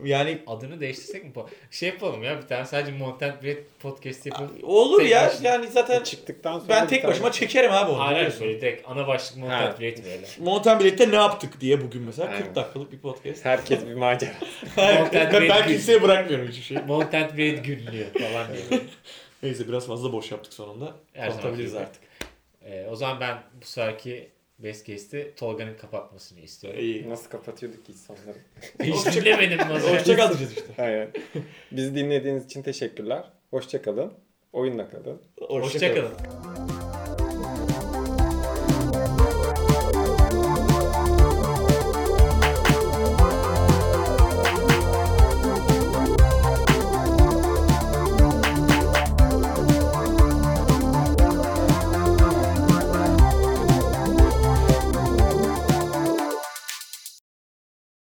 Yani 0.04 0.38
adını 0.46 0.80
değiştirsek 0.80 1.24
mi? 1.24 1.32
Şey 1.70 1.88
yapalım 1.88 2.22
ya 2.22 2.36
bir 2.42 2.46
tane 2.46 2.64
sadece 2.64 2.92
Mountain 2.92 3.34
Blade 3.42 3.62
podcast 3.80 4.26
yapalım. 4.26 4.50
olur 4.62 5.00
Tek 5.00 5.10
ya 5.10 5.26
başına. 5.26 5.48
yani 5.48 5.66
zaten 5.66 6.02
çıktıktan 6.02 6.58
sonra 6.58 6.68
ben 6.68 6.86
tek 6.88 7.02
tane- 7.02 7.12
başıma 7.12 7.32
çekerim 7.32 7.72
abi 7.72 7.90
onu. 7.90 8.10
Biliyorsun. 8.10 8.40
böyle 8.46 8.60
direkt 8.60 8.88
ana 8.88 9.06
başlık 9.08 9.44
Ha. 9.44 9.74
Blade 9.80 10.04
böyle. 10.04 10.26
Mountain 10.38 10.80
Blade'de 10.80 11.10
ne 11.10 11.14
yaptık 11.16 11.60
diye 11.60 11.80
bugün 11.80 12.02
mesela 12.02 12.28
Aynen. 12.28 12.42
40 12.44 12.54
dakikalık 12.54 12.92
bir 12.92 12.98
podcast. 12.98 13.44
Herkes 13.44 13.86
bir 13.86 13.94
macera. 13.94 14.30
Ben, 14.76 15.48
ben 15.48 15.66
kimseye 15.68 16.02
bırakmıyorum 16.02 16.48
hiçbir 16.48 16.62
şey. 16.62 16.76
Mountain 16.86 17.30
Blade 17.32 17.50
günlüğü 17.50 18.06
falan 18.18 18.46
diye. 18.52 18.80
Neyse 19.42 19.68
biraz 19.68 19.86
fazla 19.86 20.12
boş 20.12 20.30
yaptık 20.30 20.52
sonunda. 20.52 20.96
Her 21.12 21.28
artık. 21.28 22.02
Ee, 22.64 22.86
o 22.90 22.96
zaman 22.96 23.20
ben 23.20 23.42
bu 23.62 23.66
seferki 23.66 24.30
Best 24.62 24.86
Case'de 24.86 25.34
Tolga'nın 25.34 25.74
kapatmasını 25.74 26.40
istiyorum. 26.40 26.80
İyi. 26.80 27.08
Nasıl 27.10 27.30
kapatıyorduk 27.30 27.86
ki 27.86 27.92
insanları? 27.92 28.38
Hiç 28.82 29.16
dinlemedim 29.16 29.58
zaman. 29.58 29.80
Hoşçakal 29.80 30.34
işte. 30.34 30.82
Aynen. 30.82 31.08
Bizi 31.72 31.94
dinlediğiniz 31.94 32.44
için 32.44 32.62
teşekkürler. 32.62 33.24
Hoşçakalın. 33.50 34.12
Oyunla 34.52 34.90
kalın. 34.90 35.22
Hoşça 35.40 35.94
kalın. 35.94 36.10
Hoşçakalın. 36.10 36.91